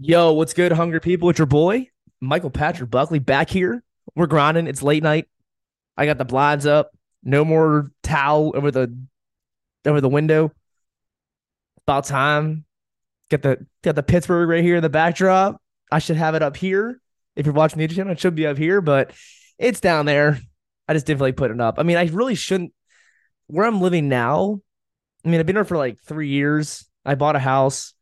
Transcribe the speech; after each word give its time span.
Yo, 0.00 0.32
what's 0.32 0.54
good, 0.54 0.70
hungry 0.70 1.00
people? 1.00 1.28
It's 1.28 1.40
your 1.40 1.46
boy, 1.46 1.88
Michael 2.20 2.50
Patrick 2.50 2.88
Buckley, 2.88 3.18
back 3.18 3.50
here. 3.50 3.82
We're 4.14 4.28
grinding. 4.28 4.68
It's 4.68 4.80
late 4.80 5.02
night. 5.02 5.26
I 5.96 6.06
got 6.06 6.18
the 6.18 6.24
blinds 6.24 6.66
up. 6.66 6.92
No 7.24 7.44
more 7.44 7.90
towel 8.04 8.52
over 8.54 8.70
the 8.70 8.96
over 9.84 10.00
the 10.00 10.08
window. 10.08 10.52
About 11.84 12.04
time. 12.04 12.64
Got 13.28 13.42
the 13.42 13.66
got 13.82 13.96
the 13.96 14.04
Pittsburgh 14.04 14.48
right 14.48 14.62
here 14.62 14.76
in 14.76 14.82
the 14.82 14.88
backdrop. 14.88 15.60
I 15.90 15.98
should 15.98 16.16
have 16.16 16.36
it 16.36 16.42
up 16.42 16.56
here. 16.56 17.00
If 17.34 17.46
you're 17.46 17.54
watching 17.54 17.80
the 17.80 17.88
YouTube 17.88 17.96
channel, 17.96 18.12
it 18.12 18.20
should 18.20 18.36
be 18.36 18.46
up 18.46 18.56
here, 18.56 18.80
but 18.80 19.12
it's 19.58 19.80
down 19.80 20.06
there. 20.06 20.38
I 20.86 20.92
just 20.92 21.06
didn't 21.06 21.22
like 21.22 21.36
putting 21.36 21.56
it 21.56 21.60
up. 21.60 21.74
I 21.78 21.82
mean, 21.82 21.96
I 21.96 22.04
really 22.04 22.36
shouldn't. 22.36 22.72
Where 23.48 23.66
I'm 23.66 23.80
living 23.80 24.08
now, 24.08 24.60
I 25.24 25.28
mean, 25.28 25.40
I've 25.40 25.46
been 25.46 25.56
here 25.56 25.64
for 25.64 25.76
like 25.76 25.98
three 26.06 26.28
years. 26.28 26.88
I 27.04 27.16
bought 27.16 27.34
a 27.34 27.40
house. 27.40 27.94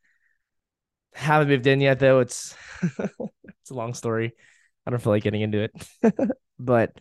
Haven't 1.17 1.49
moved 1.49 1.67
in 1.67 1.81
yet, 1.81 1.99
though. 1.99 2.21
It's 2.21 2.55
it's 2.83 3.71
a 3.71 3.75
long 3.75 3.95
story. 3.95 4.35
I 4.87 4.91
don't 4.91 5.01
feel 5.03 5.13
like 5.13 5.23
getting 5.23 5.41
into 5.41 5.61
it, 5.63 5.73
but 6.59 6.93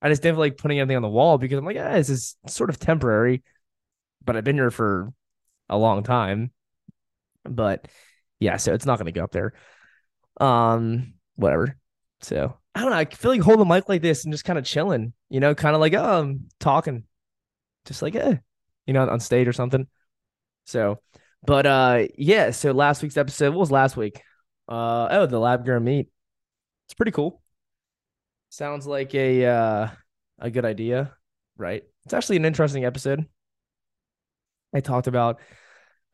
I 0.00 0.08
just 0.08 0.22
didn't 0.22 0.38
like 0.38 0.56
putting 0.56 0.80
anything 0.80 0.96
on 0.96 1.02
the 1.02 1.08
wall 1.08 1.36
because 1.36 1.58
I'm 1.58 1.64
like, 1.66 1.76
yeah, 1.76 1.92
this 1.94 2.08
is 2.08 2.36
sort 2.46 2.70
of 2.70 2.78
temporary. 2.78 3.42
But 4.24 4.36
I've 4.36 4.44
been 4.44 4.56
here 4.56 4.70
for 4.70 5.12
a 5.68 5.78
long 5.78 6.02
time. 6.02 6.52
But 7.44 7.88
yeah, 8.40 8.56
so 8.56 8.74
it's 8.74 8.86
not 8.86 8.98
going 8.98 9.06
to 9.06 9.12
go 9.12 9.24
up 9.24 9.32
there. 9.32 9.52
Um, 10.40 11.14
whatever. 11.36 11.76
So 12.20 12.56
I 12.74 12.80
don't 12.82 12.90
know. 12.90 12.96
I 12.96 13.04
feel 13.06 13.30
like 13.30 13.40
holding 13.42 13.68
the 13.68 13.74
mic 13.74 13.88
like 13.88 14.02
this 14.02 14.24
and 14.24 14.32
just 14.32 14.44
kind 14.44 14.58
of 14.58 14.64
chilling, 14.64 15.12
you 15.30 15.40
know, 15.40 15.54
kind 15.54 15.74
of 15.74 15.80
like 15.80 15.94
um 15.94 16.48
talking, 16.60 17.04
just 17.86 18.02
like 18.02 18.16
eh, 18.16 18.36
you 18.86 18.94
know, 18.94 19.08
on 19.08 19.20
stage 19.20 19.48
or 19.48 19.52
something. 19.52 19.86
So, 20.66 21.00
but 21.44 21.66
uh, 21.66 22.06
yeah. 22.16 22.50
So 22.50 22.72
last 22.72 23.02
week's 23.02 23.16
episode, 23.16 23.50
what 23.50 23.60
was 23.60 23.70
last 23.70 23.96
week? 23.96 24.20
Uh, 24.68 25.08
oh, 25.10 25.26
the 25.26 25.38
lab 25.38 25.64
grown 25.64 25.84
meat. 25.84 26.08
It's 26.86 26.94
pretty 26.94 27.12
cool. 27.12 27.42
Sounds 28.50 28.86
like 28.86 29.14
a 29.14 29.44
uh 29.44 29.88
a 30.38 30.50
good 30.50 30.64
idea, 30.64 31.14
right? 31.56 31.82
It's 32.04 32.14
actually 32.14 32.36
an 32.36 32.44
interesting 32.46 32.84
episode. 32.84 33.26
I 34.74 34.80
talked 34.80 35.06
about 35.06 35.40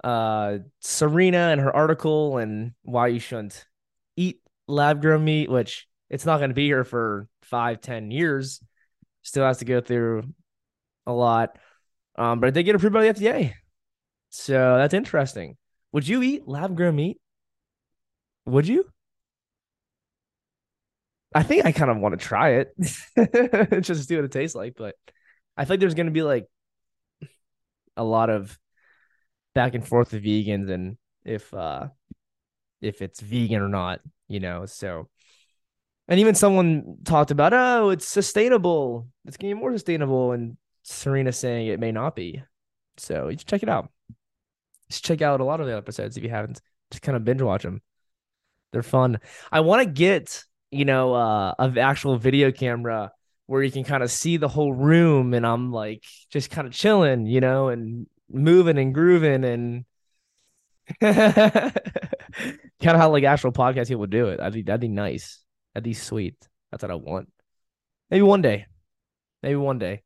uh 0.02 0.58
Serena 0.80 1.50
and 1.50 1.60
her 1.60 1.74
article 1.74 2.38
and 2.38 2.72
why 2.82 3.08
you 3.08 3.20
shouldn't 3.20 3.64
eat 4.16 4.40
lab 4.66 5.00
grown 5.00 5.24
meat, 5.24 5.50
which 5.50 5.86
it's 6.10 6.26
not 6.26 6.38
going 6.38 6.50
to 6.50 6.54
be 6.54 6.66
here 6.66 6.84
for 6.84 7.28
five, 7.42 7.80
ten 7.80 8.10
years. 8.10 8.60
Still 9.22 9.44
has 9.44 9.58
to 9.58 9.64
go 9.64 9.80
through 9.80 10.24
a 11.06 11.12
lot. 11.12 11.58
Um, 12.16 12.40
but 12.40 12.54
they 12.54 12.62
get 12.62 12.74
approved 12.74 12.94
by 12.94 13.12
the 13.12 13.20
FDA. 13.20 13.54
So 14.36 14.78
that's 14.78 14.94
interesting. 14.94 15.56
Would 15.92 16.08
you 16.08 16.20
eat 16.20 16.48
lab 16.48 16.76
grown 16.76 16.96
meat? 16.96 17.20
Would 18.46 18.66
you? 18.66 18.90
I 21.32 21.44
think 21.44 21.64
I 21.64 21.70
kind 21.70 21.88
of 21.88 21.98
want 21.98 22.18
to 22.18 22.26
try 22.26 22.50
it 22.50 22.74
just 23.80 24.00
to 24.00 24.04
see 24.04 24.16
what 24.16 24.24
it 24.24 24.32
tastes 24.32 24.56
like. 24.56 24.74
But 24.76 24.96
I 25.56 25.64
think 25.64 25.78
there's 25.78 25.94
going 25.94 26.06
to 26.06 26.12
be 26.12 26.24
like 26.24 26.46
a 27.96 28.02
lot 28.02 28.28
of 28.28 28.58
back 29.54 29.76
and 29.76 29.86
forth 29.86 30.12
with 30.12 30.24
vegans 30.24 30.68
and 30.68 30.96
if 31.24 31.54
uh 31.54 31.86
if 32.80 33.02
it's 33.02 33.20
vegan 33.20 33.62
or 33.62 33.68
not, 33.68 34.00
you 34.26 34.40
know. 34.40 34.66
So 34.66 35.08
and 36.08 36.18
even 36.18 36.34
someone 36.34 36.96
talked 37.04 37.30
about, 37.30 37.52
oh, 37.54 37.90
it's 37.90 38.08
sustainable. 38.08 39.06
It's 39.26 39.36
getting 39.36 39.58
more 39.58 39.72
sustainable. 39.72 40.32
And 40.32 40.56
Serena 40.82 41.32
saying 41.32 41.68
it 41.68 41.78
may 41.78 41.92
not 41.92 42.16
be. 42.16 42.42
So 42.96 43.28
you 43.28 43.38
should 43.38 43.46
check 43.46 43.62
it 43.62 43.68
out. 43.68 43.90
Just 44.94 45.04
check 45.04 45.22
out 45.22 45.40
a 45.40 45.44
lot 45.44 45.60
of 45.60 45.66
the 45.66 45.76
episodes 45.76 46.16
if 46.16 46.22
you 46.22 46.30
haven't. 46.30 46.60
Just 46.92 47.02
kind 47.02 47.16
of 47.16 47.24
binge 47.24 47.42
watch 47.42 47.64
them. 47.64 47.82
They're 48.70 48.84
fun. 48.84 49.18
I 49.50 49.58
want 49.60 49.82
to 49.82 49.90
get, 49.90 50.44
you 50.70 50.84
know, 50.84 51.14
uh, 51.14 51.52
an 51.58 51.76
actual 51.78 52.16
video 52.16 52.52
camera 52.52 53.10
where 53.46 53.60
you 53.60 53.72
can 53.72 53.82
kind 53.82 54.04
of 54.04 54.10
see 54.12 54.36
the 54.36 54.46
whole 54.46 54.72
room 54.72 55.34
and 55.34 55.44
I'm 55.44 55.72
like 55.72 56.04
just 56.30 56.48
kind 56.48 56.68
of 56.68 56.72
chilling, 56.72 57.26
you 57.26 57.40
know, 57.40 57.70
and 57.70 58.06
moving 58.30 58.78
and 58.78 58.94
grooving 58.94 59.44
and 59.44 59.84
kind 61.00 61.72
of 62.80 62.96
how 62.96 63.10
like 63.10 63.24
actual 63.24 63.50
podcast 63.50 63.88
people 63.88 64.06
do 64.06 64.28
it. 64.28 64.36
That'd 64.36 64.54
be 64.54 64.62
that'd 64.62 64.80
be 64.80 64.86
nice. 64.86 65.40
That'd 65.74 65.82
be 65.82 65.94
sweet. 65.94 66.36
That's 66.70 66.84
what 66.84 66.92
I 66.92 66.94
want. 66.94 67.32
Maybe 68.10 68.22
one 68.22 68.42
day. 68.42 68.66
Maybe 69.42 69.56
one 69.56 69.80
day. 69.80 70.02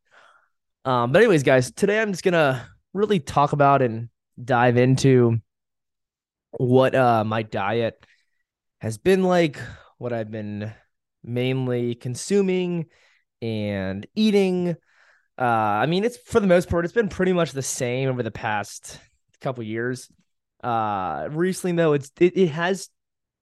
Um, 0.87 1.13
but 1.13 1.21
anyways, 1.21 1.43
guys, 1.43 1.73
today 1.73 2.01
I'm 2.01 2.13
just 2.13 2.25
gonna 2.25 2.67
really 2.95 3.21
talk 3.21 3.53
about 3.53 3.83
and 3.83 4.09
dive 4.43 4.77
into 4.77 5.39
what 6.53 6.95
uh 6.95 7.25
my 7.25 7.43
diet 7.43 8.05
has 8.81 8.99
been 8.99 9.25
like, 9.25 9.59
what 9.99 10.13
I've 10.13 10.31
been 10.31 10.73
mainly 11.23 11.95
consuming 11.95 12.87
and 13.43 14.07
eating. 14.15 14.77
Uh, 15.39 15.43
I 15.45 15.87
mean, 15.87 16.05
it's 16.05 16.17
for 16.17 16.41
the 16.41 16.47
most 16.47 16.69
part, 16.69 16.85
it's 16.85 16.95
been 16.95 17.09
pretty 17.09 17.33
much 17.33 17.53
the 17.53 17.63
same 17.63 18.09
over 18.09 18.23
the 18.23 18.31
past 18.31 18.99
couple 19.41 19.63
years. 19.63 20.09
Uh, 20.63 21.29
recently 21.31 21.77
though, 21.77 21.93
it's 21.93 22.11
it, 22.21 22.37
it 22.37 22.49
has 22.49 22.89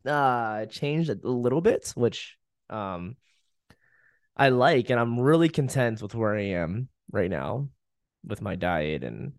uh 0.07 0.67
changed 0.67 1.11
a 1.11 1.19
little 1.29 1.61
bit, 1.61 1.93
which 1.95 2.37
um 2.71 3.17
I 4.37 4.51
like, 4.51 4.91
and 4.91 5.01
I'm 5.01 5.19
really 5.19 5.49
content 5.49 6.03
with 6.03 6.15
where 6.15 6.37
I 6.37 6.43
am 6.43 6.89
right 7.11 7.31
now 7.31 7.69
with 8.25 8.43
my 8.43 8.57
diet 8.57 9.03
and 9.05 9.33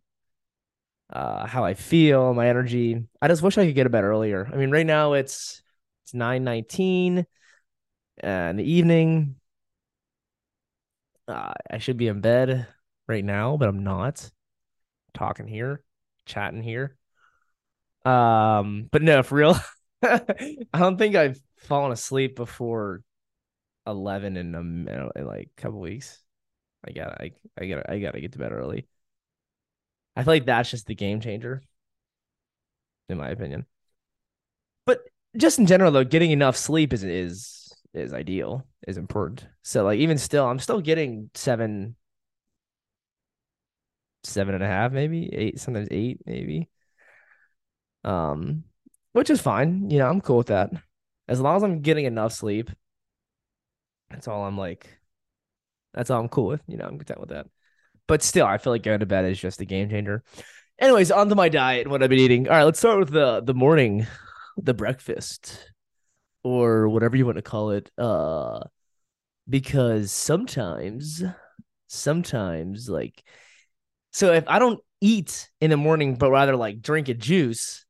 uh 1.12 1.48
how 1.48 1.64
I 1.64 1.74
feel, 1.74 2.34
my 2.34 2.50
energy. 2.50 3.06
I 3.22 3.28
just 3.28 3.42
wish 3.42 3.58
I 3.58 3.66
could 3.66 3.76
get 3.76 3.84
to 3.86 3.90
bed 3.90 4.04
earlier. 4.04 4.50
I 4.52 4.58
mean, 4.58 4.72
right 4.72 4.86
now 4.86 5.14
it's 5.14 5.62
it's 6.04 6.14
9 6.14 6.44
19 6.44 7.26
uh, 8.24 8.28
in 8.28 8.58
the 8.58 8.64
evening. 8.72 9.36
Uh, 11.28 11.54
I 11.70 11.78
should 11.80 11.98
be 11.98 12.08
in 12.08 12.22
bed 12.22 12.68
right 13.08 13.24
now, 13.24 13.58
but 13.58 13.68
I'm 13.68 13.84
not 13.84 14.30
talking 15.14 15.48
here, 15.48 15.84
chatting 16.26 16.64
here. 16.64 16.98
Um, 18.06 18.88
but 18.92 19.02
no, 19.02 19.24
for 19.24 19.36
real, 19.36 19.58
I 20.04 20.56
don't 20.74 20.98
think 20.98 21.16
I've 21.16 21.40
fallen 21.58 21.92
asleep 21.92 22.36
before 22.36 23.04
11 23.86 24.38
in 24.38 24.56
a 24.56 24.60
in 24.60 25.26
like 25.26 25.50
a 25.58 25.62
couple 25.62 25.80
weeks. 25.80 26.22
I 26.86 26.92
got 26.92 27.20
I 27.22 27.32
I 27.60 27.68
got 27.68 27.90
I 27.90 28.00
got 28.00 28.12
to 28.12 28.22
get 28.22 28.34
to 28.34 28.40
bed 28.40 28.52
early. 28.52 28.88
I 30.18 30.24
feel 30.24 30.34
like 30.34 30.46
that's 30.48 30.72
just 30.72 30.88
the 30.88 30.96
game 30.96 31.22
changer, 31.22 31.62
in 33.08 33.20
my 33.20 33.30
opinion. 33.30 33.68
But 34.88 35.02
just 35.38 35.60
in 35.60 35.68
general, 35.68 35.92
though, 35.92 36.04
getting 36.04 36.32
enough 36.32 36.58
sleep 36.58 36.92
is 36.92 37.04
is 37.04 37.72
is 37.94 38.14
ideal, 38.14 38.66
is 38.88 38.98
important. 38.98 39.48
So 39.62 39.84
like 39.84 40.00
even 40.00 40.18
still, 40.18 40.48
I'm 40.48 40.58
still 40.58 40.82
getting 40.82 41.30
seven, 41.36 41.96
seven 44.24 44.56
and 44.56 44.64
a 44.64 44.68
half, 44.68 44.92
maybe 44.92 45.32
eight, 45.32 45.60
sometimes 45.60 45.88
eight, 45.92 46.22
maybe. 46.26 46.68
Um, 48.04 48.64
which 49.14 49.30
is 49.30 49.40
fine. 49.40 49.92
You 49.92 50.00
know, 50.00 50.10
I'm 50.10 50.22
cool 50.22 50.38
with 50.38 50.48
that. 50.48 50.72
As 51.28 51.40
long 51.40 51.58
as 51.58 51.64
I'm 51.64 51.82
getting 51.82 52.06
enough 52.06 52.34
sleep, 52.34 52.72
that's 54.10 54.28
all 54.28 54.46
I'm 54.46 54.58
like. 54.58 54.98
That's 55.94 56.10
all 56.10 56.20
I'm 56.20 56.30
cool 56.30 56.48
with. 56.48 56.62
You 56.68 56.78
know, 56.78 56.86
I'm 56.86 56.98
content 56.98 57.20
with 57.20 57.30
that. 57.30 57.48
But 58.08 58.24
still, 58.24 58.46
I 58.46 58.58
feel 58.58 58.74
like 58.74 58.84
going 58.84 59.02
to 59.02 59.06
bed 59.06 59.26
is 59.26 59.40
just 59.40 59.62
a 59.62 59.66
game 59.66 59.90
changer. 59.90 60.24
Anyways, 60.80 61.12
on 61.12 61.30
to 61.30 61.36
my 61.36 61.50
diet 61.50 61.82
and 61.82 61.92
what 61.92 62.04
I've 62.04 62.10
been 62.10 62.20
eating. 62.20 62.48
All 62.48 62.56
right, 62.56 62.64
let's 62.64 62.80
start 62.80 63.00
with 63.00 63.10
the 63.12 63.42
the 63.42 63.54
morning, 63.54 64.08
the 64.58 64.74
breakfast, 64.74 65.72
or 66.44 66.88
whatever 66.88 67.18
you 67.18 67.26
want 67.26 67.38
to 67.38 67.42
call 67.42 67.72
it. 67.72 67.92
Uh, 67.98 68.62
because 69.50 70.12
sometimes, 70.12 71.24
sometimes 71.88 72.90
like, 72.90 73.24
so 74.12 74.34
if 74.34 74.46
I 74.48 74.60
don't 74.60 74.80
eat 75.02 75.50
in 75.62 75.70
the 75.70 75.78
morning, 75.78 76.16
but 76.16 76.32
rather 76.32 76.56
like 76.56 76.82
drink 76.82 77.10
a 77.10 77.14
juice, 77.14 77.86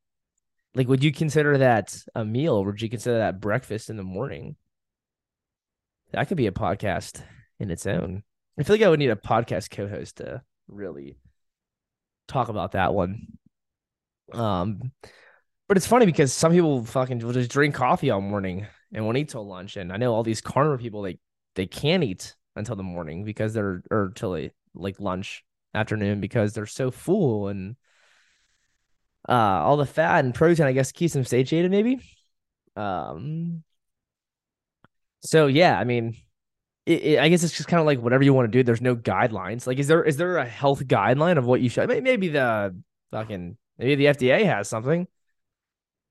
like, 0.76 0.88
would 0.88 1.04
you 1.04 1.12
consider 1.12 1.58
that 1.58 1.98
a 2.16 2.24
meal? 2.24 2.64
Would 2.64 2.82
you 2.82 2.90
consider 2.90 3.18
that 3.20 3.42
breakfast 3.42 3.90
in 3.90 3.98
the 3.98 4.04
morning? 4.04 4.56
That 6.12 6.28
could 6.28 6.38
be 6.38 6.48
a 6.48 6.52
podcast 6.52 7.22
in 7.60 7.72
its 7.72 7.86
own. 7.86 8.24
I 8.60 8.64
feel 8.64 8.76
like 8.76 8.84
I 8.84 8.90
would 8.90 9.00
need 9.00 9.12
a 9.12 9.16
podcast 9.16 9.70
co-host 9.70 10.18
to 10.18 10.42
really 10.68 11.18
talk 12.28 12.50
about 12.50 12.74
that 12.74 12.94
one. 12.94 13.38
Um, 14.34 14.92
but 15.68 15.78
it's 15.78 15.88
funny 15.88 16.06
because 16.06 16.34
some 16.34 16.52
people 16.52 16.84
fucking 16.86 17.20
will 17.20 17.34
just 17.34 17.52
drink 17.52 17.76
coffee 17.76 18.10
all 18.10 18.22
morning 18.22 18.68
and 18.94 19.06
won't 19.06 19.18
eat 19.18 19.30
till 19.30 19.46
lunch. 19.48 19.78
And 19.78 19.92
I 19.92 19.98
know 19.98 20.14
all 20.14 20.24
these 20.24 20.42
carnivore 20.42 20.78
people 20.78 21.02
they 21.02 21.20
they 21.56 21.68
can't 21.68 22.04
eat 22.04 22.36
until 22.56 22.76
the 22.76 22.84
morning 22.84 23.24
because 23.24 23.54
they're 23.54 23.84
or 23.92 24.12
till 24.16 24.34
they, 24.34 24.52
like 24.74 25.00
lunch 25.00 25.44
afternoon 25.74 26.22
because 26.22 26.54
they're 26.54 26.66
so 26.66 26.92
full 26.92 27.48
and 27.48 27.76
uh 29.28 29.32
all 29.32 29.78
the 29.78 29.86
fat 29.86 30.24
and 30.24 30.34
protein 30.34 30.66
I 30.66 30.72
guess 30.72 30.92
keeps 30.92 31.14
them 31.14 31.26
satiated 31.26 31.72
maybe. 31.72 32.00
Um. 32.76 33.64
So 35.22 35.48
yeah, 35.48 35.78
I 35.80 35.84
mean, 35.84 36.16
it, 36.88 37.04
it, 37.04 37.20
I 37.20 37.28
guess 37.30 37.44
it's 37.44 37.56
just 37.56 37.68
kind 37.68 37.82
of 37.82 37.86
like 37.86 38.00
whatever 38.00 38.24
you 38.24 38.34
want 38.34 38.52
to 38.52 38.58
do. 38.58 38.64
There's 38.64 38.82
no 38.82 38.96
guidelines. 38.96 39.68
Like, 39.68 39.78
is 39.78 39.88
there 39.88 40.04
is 40.04 40.18
there 40.18 40.38
a 40.38 40.46
health 40.46 40.86
guideline 40.86 41.38
of 41.38 41.46
what 41.46 41.62
you 41.62 41.70
should? 41.70 41.90
Maybe 41.90 42.30
the 42.30 42.76
fucking 43.12 43.58
maybe 43.78 43.96
the 43.96 44.06
FDA 44.06 44.46
has 44.46 44.70
something. 44.70 45.08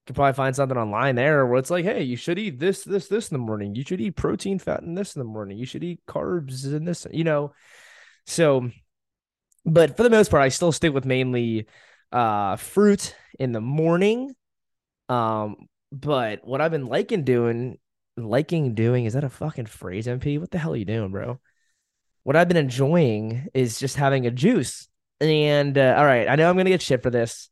could 0.06 0.14
probably 0.14 0.34
find 0.34 0.54
something 0.54 0.76
online 0.76 1.16
there 1.16 1.46
where 1.46 1.58
it's 1.58 1.70
like, 1.70 1.84
hey, 1.84 2.02
you 2.02 2.16
should 2.16 2.38
eat 2.38 2.58
this, 2.60 2.84
this, 2.84 3.08
this 3.08 3.30
in 3.30 3.34
the 3.34 3.44
morning. 3.44 3.74
You 3.74 3.84
should 3.84 4.00
eat 4.00 4.16
protein, 4.16 4.58
fat, 4.58 4.82
and 4.82 4.96
this 4.96 5.16
in 5.16 5.20
the 5.20 5.24
morning. 5.24 5.58
You 5.58 5.66
should 5.66 5.82
eat 5.82 6.00
carbs 6.06 6.64
and 6.64 6.86
this, 6.86 7.06
you 7.10 7.24
know. 7.24 7.52
So, 8.26 8.70
but 9.64 9.96
for 9.96 10.02
the 10.02 10.10
most 10.10 10.30
part, 10.30 10.42
I 10.42 10.48
still 10.48 10.72
stick 10.72 10.92
with 10.92 11.04
mainly 11.04 11.66
uh 12.12 12.56
fruit 12.56 13.16
in 13.38 13.52
the 13.52 13.60
morning. 13.60 14.34
Um, 15.08 15.68
but 15.90 16.46
what 16.46 16.60
I've 16.60 16.70
been 16.70 16.86
liking 16.86 17.24
doing, 17.24 17.78
liking 18.16 18.74
doing, 18.74 19.04
is 19.04 19.14
that 19.14 19.24
a 19.24 19.28
fucking 19.28 19.66
phrase, 19.66 20.06
MP? 20.06 20.38
What 20.38 20.50
the 20.50 20.58
hell 20.58 20.72
are 20.72 20.76
you 20.76 20.84
doing, 20.84 21.10
bro? 21.10 21.40
What 22.22 22.36
I've 22.36 22.48
been 22.48 22.56
enjoying 22.56 23.48
is 23.54 23.78
just 23.78 23.96
having 23.96 24.26
a 24.26 24.30
juice. 24.30 24.88
And 25.20 25.76
uh, 25.78 25.94
all 25.96 26.04
right, 26.04 26.28
I 26.28 26.36
know 26.36 26.48
I'm 26.48 26.56
gonna 26.56 26.70
get 26.70 26.82
shit 26.82 27.02
for 27.02 27.10
this 27.10 27.50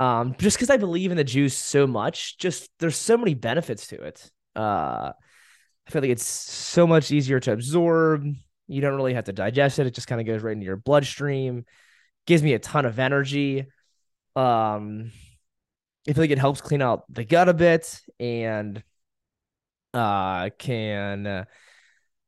um, 0.00 0.34
just 0.38 0.56
because 0.56 0.70
I 0.70 0.78
believe 0.78 1.10
in 1.10 1.18
the 1.18 1.24
juice 1.24 1.56
so 1.56 1.86
much. 1.86 2.38
Just 2.38 2.70
there's 2.78 2.96
so 2.96 3.18
many 3.18 3.34
benefits 3.34 3.88
to 3.88 4.00
it. 4.02 4.30
Uh, 4.56 5.12
I 5.86 5.90
feel 5.90 6.00
like 6.00 6.10
it's 6.10 6.24
so 6.24 6.86
much 6.86 7.10
easier 7.10 7.38
to 7.40 7.52
absorb. 7.52 8.24
You 8.66 8.80
don't 8.80 8.94
really 8.94 9.12
have 9.12 9.24
to 9.24 9.32
digest 9.32 9.78
it. 9.78 9.86
It 9.86 9.94
just 9.94 10.06
kind 10.06 10.20
of 10.20 10.26
goes 10.26 10.42
right 10.42 10.52
into 10.52 10.64
your 10.64 10.76
bloodstream. 10.76 11.66
Gives 12.26 12.42
me 12.42 12.54
a 12.54 12.58
ton 12.58 12.86
of 12.86 12.98
energy. 12.98 13.66
Um, 14.34 15.12
I 16.08 16.14
feel 16.14 16.22
like 16.22 16.30
it 16.30 16.38
helps 16.38 16.62
clean 16.62 16.80
out 16.80 17.04
the 17.12 17.24
gut 17.24 17.50
a 17.50 17.54
bit 17.54 18.00
and 18.18 18.82
uh 19.94 20.50
can 20.58 21.26
uh, 21.26 21.44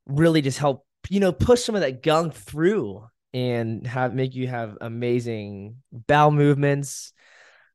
really 0.07 0.43
just 0.43 0.59
help 0.59 0.85
you 1.09 1.21
know 1.21 1.33
push 1.33 1.63
some 1.63 1.75
of 1.75 1.81
that 1.81 2.03
gunk 2.03 2.35
through 2.35 3.07
and 3.33 3.87
have 3.87 4.15
make 4.15 4.35
you 4.35 4.47
have 4.47 4.77
amazing 4.81 5.77
bowel 5.93 6.31
movements 6.31 7.13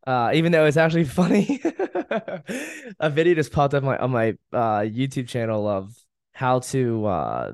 uh, 0.08 0.32
even 0.34 0.54
though 0.54 0.66
it's 0.66 0.78
actually 0.78 1.04
funny, 1.04 1.62
a 3.00 3.10
video 3.10 3.36
just 3.36 3.52
popped 3.52 3.74
up 3.74 3.84
on 3.84 3.90
my 3.90 3.98
on 3.98 4.10
my 4.10 4.30
uh, 4.54 4.80
YouTube 4.80 5.28
channel 5.28 5.68
of 5.68 5.94
how 6.32 6.60
to 6.60 7.06
uh, 7.06 7.52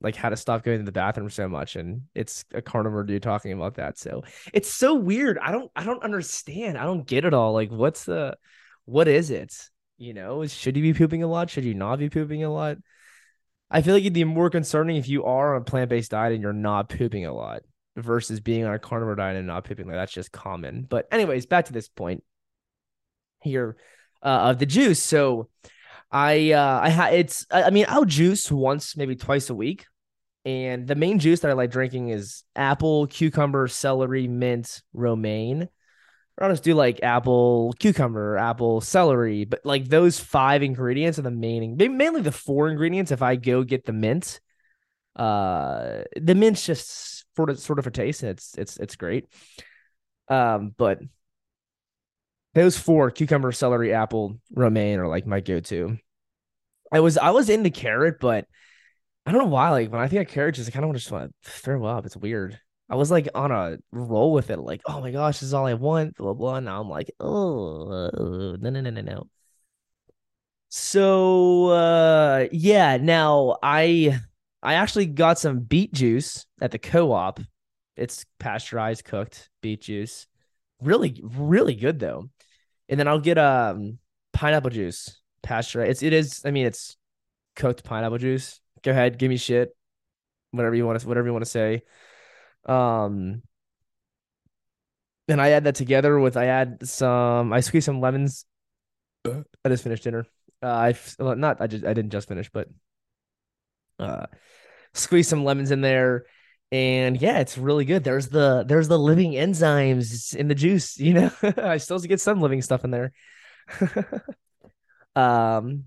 like 0.00 0.16
how 0.16 0.28
to 0.28 0.36
stop 0.36 0.64
going 0.64 0.80
to 0.80 0.84
the 0.84 0.90
bathroom 0.90 1.30
so 1.30 1.48
much, 1.48 1.76
and 1.76 2.02
it's 2.12 2.44
a 2.52 2.60
carnivore 2.60 3.04
dude 3.04 3.22
talking 3.22 3.52
about 3.52 3.76
that. 3.76 3.98
So 3.98 4.24
it's 4.52 4.68
so 4.68 4.94
weird. 4.94 5.38
I 5.38 5.52
don't 5.52 5.70
I 5.76 5.84
don't 5.84 6.02
understand. 6.02 6.76
I 6.76 6.84
don't 6.84 7.06
get 7.06 7.24
it 7.24 7.34
all. 7.34 7.52
Like, 7.52 7.70
what's 7.70 8.04
the 8.04 8.36
what 8.84 9.06
is 9.06 9.30
it? 9.30 9.70
You 10.02 10.14
know, 10.14 10.44
should 10.46 10.76
you 10.76 10.82
be 10.82 10.94
pooping 10.94 11.22
a 11.22 11.28
lot? 11.28 11.48
Should 11.48 11.62
you 11.62 11.74
not 11.74 12.00
be 12.00 12.10
pooping 12.10 12.42
a 12.42 12.52
lot? 12.52 12.78
I 13.70 13.82
feel 13.82 13.94
like 13.94 14.00
it'd 14.00 14.12
be 14.12 14.24
more 14.24 14.50
concerning 14.50 14.96
if 14.96 15.08
you 15.08 15.24
are 15.24 15.54
on 15.54 15.62
a 15.62 15.64
plant 15.64 15.90
based 15.90 16.10
diet 16.10 16.32
and 16.32 16.42
you're 16.42 16.52
not 16.52 16.88
pooping 16.88 17.24
a 17.24 17.32
lot 17.32 17.62
versus 17.96 18.40
being 18.40 18.64
on 18.64 18.74
a 18.74 18.80
carnivore 18.80 19.14
diet 19.14 19.36
and 19.36 19.46
not 19.46 19.64
pooping. 19.64 19.86
Like 19.86 19.94
that's 19.94 20.12
just 20.12 20.32
common. 20.32 20.88
But 20.90 21.06
anyways, 21.12 21.46
back 21.46 21.66
to 21.66 21.72
this 21.72 21.88
point 21.88 22.24
here 23.42 23.76
uh, 24.24 24.50
of 24.50 24.58
the 24.58 24.66
juice. 24.66 25.00
So 25.00 25.48
I 26.10 26.50
uh 26.50 26.80
I 26.82 26.88
had 26.88 27.14
it's 27.14 27.46
I 27.48 27.70
mean 27.70 27.86
I'll 27.88 28.04
juice 28.04 28.50
once 28.50 28.96
maybe 28.96 29.14
twice 29.14 29.50
a 29.50 29.54
week. 29.54 29.86
And 30.44 30.88
the 30.88 30.96
main 30.96 31.20
juice 31.20 31.38
that 31.40 31.50
I 31.52 31.54
like 31.54 31.70
drinking 31.70 32.08
is 32.08 32.42
apple, 32.56 33.06
cucumber, 33.06 33.68
celery, 33.68 34.26
mint, 34.26 34.82
romaine. 34.92 35.68
Or 36.38 36.44
I'll 36.46 36.52
just 36.52 36.64
do 36.64 36.74
like 36.74 37.02
apple, 37.02 37.74
cucumber, 37.78 38.38
apple, 38.38 38.80
celery. 38.80 39.44
But 39.44 39.60
like 39.64 39.88
those 39.88 40.18
five 40.18 40.62
ingredients 40.62 41.18
are 41.18 41.22
the 41.22 41.30
main, 41.30 41.76
mainly 41.76 42.22
the 42.22 42.32
four 42.32 42.68
ingredients. 42.68 43.10
If 43.10 43.22
I 43.22 43.36
go 43.36 43.64
get 43.64 43.84
the 43.84 43.92
mint, 43.92 44.40
uh, 45.16 46.02
the 46.20 46.34
mint's 46.34 46.64
just 46.64 47.24
sort 47.36 47.50
of 47.50 47.58
sort 47.58 47.78
of 47.78 47.86
a 47.86 47.90
taste. 47.90 48.22
It's 48.22 48.56
it's 48.56 48.76
it's 48.78 48.96
great. 48.96 49.26
Um, 50.28 50.74
but 50.76 51.00
those 52.54 52.78
four 52.78 53.10
cucumber, 53.10 53.52
celery, 53.52 53.92
apple, 53.92 54.38
romaine 54.54 54.98
are 54.98 55.08
like 55.08 55.26
my 55.26 55.40
go-to. 55.40 55.98
I 56.90 57.00
was 57.00 57.16
I 57.16 57.30
was 57.30 57.48
into 57.48 57.70
carrot, 57.70 58.16
but 58.20 58.46
I 59.24 59.32
don't 59.32 59.42
know 59.42 59.48
why. 59.48 59.70
Like 59.70 59.90
when 59.90 60.00
I 60.00 60.08
think 60.08 60.28
of 60.28 60.34
carrot, 60.34 60.56
just 60.56 60.68
I 60.68 60.72
kind 60.72 60.84
of 60.84 60.94
just 60.94 61.10
want 61.10 61.34
to 61.44 61.50
throw 61.50 61.84
up. 61.84 62.04
It's 62.06 62.16
weird. 62.16 62.58
I 62.92 62.94
was 62.94 63.10
like 63.10 63.26
on 63.34 63.50
a 63.50 63.78
roll 63.90 64.34
with 64.34 64.50
it, 64.50 64.58
like, 64.58 64.82
oh 64.84 65.00
my 65.00 65.10
gosh, 65.12 65.40
this 65.40 65.44
is 65.44 65.54
all 65.54 65.66
I 65.66 65.72
want, 65.72 66.14
blah 66.16 66.34
blah. 66.34 66.60
Now 66.60 66.78
I'm 66.78 66.90
like, 66.90 67.10
oh 67.18 68.10
no 68.60 68.70
no 68.70 68.80
no 68.82 68.90
no 68.90 69.00
no. 69.00 69.28
So 70.68 71.68
uh 71.70 72.48
yeah, 72.52 72.98
now 72.98 73.56
I 73.62 74.20
I 74.62 74.74
actually 74.74 75.06
got 75.06 75.38
some 75.38 75.60
beet 75.60 75.94
juice 75.94 76.44
at 76.60 76.70
the 76.70 76.78
co-op. 76.78 77.40
It's 77.96 78.26
pasteurized, 78.38 79.04
cooked 79.06 79.48
beet 79.62 79.80
juice. 79.80 80.26
Really, 80.82 81.18
really 81.24 81.74
good 81.74 81.98
though. 81.98 82.28
And 82.90 83.00
then 83.00 83.08
I'll 83.08 83.20
get 83.20 83.38
um 83.38 84.00
pineapple 84.34 84.68
juice, 84.68 85.18
pasteurized. 85.42 85.90
It's 85.92 86.02
it 86.02 86.12
is. 86.12 86.42
I 86.44 86.50
mean, 86.50 86.66
it's 86.66 86.98
cooked 87.56 87.84
pineapple 87.84 88.18
juice. 88.18 88.60
Go 88.82 88.90
ahead, 88.90 89.18
give 89.18 89.30
me 89.30 89.38
shit. 89.38 89.74
Whatever 90.50 90.74
you 90.74 90.84
want 90.84 91.00
to, 91.00 91.08
whatever 91.08 91.26
you 91.26 91.32
want 91.32 91.46
to 91.46 91.50
say. 91.50 91.84
Um, 92.66 93.42
and 95.28 95.40
I 95.40 95.50
add 95.50 95.64
that 95.64 95.74
together 95.74 96.18
with 96.18 96.36
I 96.36 96.46
add 96.46 96.86
some. 96.86 97.52
I 97.52 97.60
squeeze 97.60 97.84
some 97.84 98.00
lemons. 98.00 98.44
I 99.26 99.68
just 99.68 99.84
finished 99.84 100.04
dinner. 100.04 100.26
Uh, 100.62 100.66
I 100.66 100.94
not 101.18 101.60
I 101.60 101.66
just 101.66 101.84
I 101.84 101.94
didn't 101.94 102.10
just 102.10 102.28
finish, 102.28 102.50
but 102.50 102.68
uh, 103.98 104.26
squeeze 104.94 105.28
some 105.28 105.44
lemons 105.44 105.70
in 105.70 105.80
there 105.80 106.24
and 106.70 107.20
yeah 107.20 107.38
it's 107.38 107.58
really 107.58 107.84
good 107.84 108.02
there's 108.02 108.28
the 108.28 108.64
there's 108.66 108.88
the 108.88 108.98
living 108.98 109.32
enzymes 109.32 110.34
in 110.34 110.48
the 110.48 110.54
juice 110.54 110.98
you 110.98 111.12
know 111.12 111.30
i 111.58 111.76
still 111.76 111.98
get 112.00 112.20
some 112.20 112.40
living 112.40 112.62
stuff 112.62 112.84
in 112.84 112.90
there 112.90 113.12
um 115.16 115.84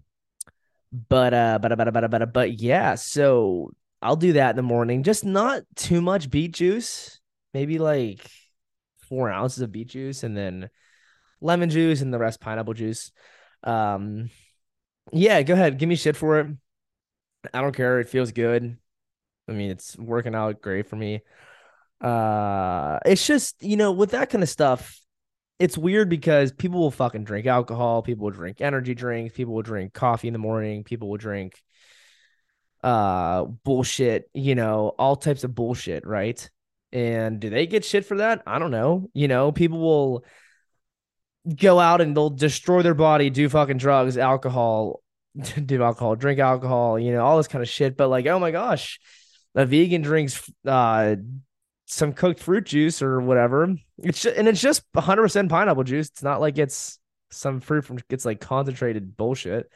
but 0.92 1.34
uh 1.34 1.60
but 1.62 1.76
but 1.76 1.92
but 1.92 2.12
but 2.12 2.34
but 2.34 2.54
yeah 2.60 2.96
so 2.96 3.72
i'll 4.06 4.16
do 4.16 4.34
that 4.34 4.52
in 4.52 4.56
the 4.56 4.62
morning. 4.62 5.04
Just 5.04 5.26
not 5.26 5.64
too 5.76 6.00
much 6.02 6.30
beet 6.30 6.54
juice. 6.54 7.20
Maybe 7.54 7.80
like 7.80 8.30
four 9.10 9.32
ounces 9.32 9.62
of 9.62 9.72
beet 9.72 9.88
juice 9.90 10.24
and 10.24 10.38
then 10.38 10.70
lemon 11.42 11.70
juice 11.70 12.02
and 12.02 12.14
the 12.14 12.20
rest 12.20 12.40
pineapple 12.40 12.76
juice. 12.76 13.12
Um 13.64 14.30
yeah 15.12 15.42
go 15.42 15.54
ahead. 15.54 15.80
Give 15.80 15.90
me 15.90 15.96
shit 15.96 16.16
for 16.16 16.40
it. 16.40 16.48
I 17.54 17.62
don't 17.62 17.76
care. 17.76 18.00
It 18.00 18.10
feels 18.10 18.32
good. 18.32 18.78
I 19.48 19.52
mean, 19.52 19.72
it's 19.72 19.98
working 19.98 20.36
out 20.36 20.62
great 20.62 20.88
for 20.88 20.96
me. 20.96 21.22
Uh, 22.02 23.00
it's 23.06 23.26
just 23.26 23.62
you 23.64 23.78
know 23.78 23.92
with 23.92 24.12
that 24.12 24.30
kind 24.30 24.44
of 24.44 24.50
stuff, 24.50 25.00
it's 25.60 25.78
weird 25.78 26.10
because 26.10 26.52
people 26.52 26.80
will 26.80 26.92
fucking 26.92 27.24
drink 27.24 27.48
alcohol, 27.48 28.02
people 28.02 28.26
will 28.26 28.32
drink 28.32 28.62
energy 28.62 28.94
drinks, 28.94 29.36
people 29.36 29.54
will 29.54 29.62
drink 29.62 29.94
coffee 29.94 30.28
in 30.28 30.34
the 30.34 30.40
morning, 30.40 30.84
people 30.84 31.10
will 31.10 31.18
drink 31.18 31.62
uh 32.86 33.46
bullshit, 33.46 34.30
you 34.36 34.54
know, 34.54 34.94
all 35.00 35.16
types 35.16 35.44
of 35.44 35.56
bullshit, 35.56 36.06
right? 36.06 36.50
And 36.94 37.40
do 37.40 37.50
they 37.50 37.66
get 37.66 37.84
shit 37.84 38.06
for 38.06 38.18
that? 38.18 38.44
I 38.46 38.60
don't 38.60 38.70
know. 38.70 39.10
You 39.14 39.28
know, 39.28 39.52
people 39.52 39.80
will 39.80 40.24
go 41.54 41.80
out 41.80 42.00
and 42.00 42.16
they'll 42.16 42.30
destroy 42.30 42.84
their 42.84 42.94
body, 42.94 43.32
do 43.32 43.50
fucking 43.50 43.80
drugs, 43.80 44.20
alcohol, 44.20 45.02
do 45.66 45.82
alcohol, 45.82 46.16
drink 46.16 46.40
alcohol, 46.40 47.00
you 47.00 47.12
know, 47.12 47.26
all 47.26 47.38
this 47.38 47.48
kind 47.48 47.64
of 47.64 47.68
shit. 47.68 47.98
But 47.98 48.10
like, 48.10 48.28
oh 48.28 48.38
my 48.38 48.52
gosh, 48.52 49.00
a 49.56 49.66
vegan 49.66 50.04
drinks 50.04 50.48
uh 50.66 51.16
some 51.88 52.14
cooked 52.14 52.40
fruit 52.40 52.66
juice 52.66 53.02
or 53.02 53.20
whatever. 53.20 53.76
It's 53.98 54.22
just, 54.22 54.38
and 54.38 54.48
it's 54.48 54.62
just 54.62 54.84
100% 54.94 55.50
pineapple 55.50 55.84
juice. 55.84 56.10
It's 56.10 56.24
not 56.24 56.40
like 56.40 56.60
it's 56.60 57.00
some 57.32 57.62
fruit 57.62 57.84
from 57.84 57.98
it's 58.12 58.26
like 58.26 58.40
concentrated 58.40 59.18
bullshit. 59.18 59.72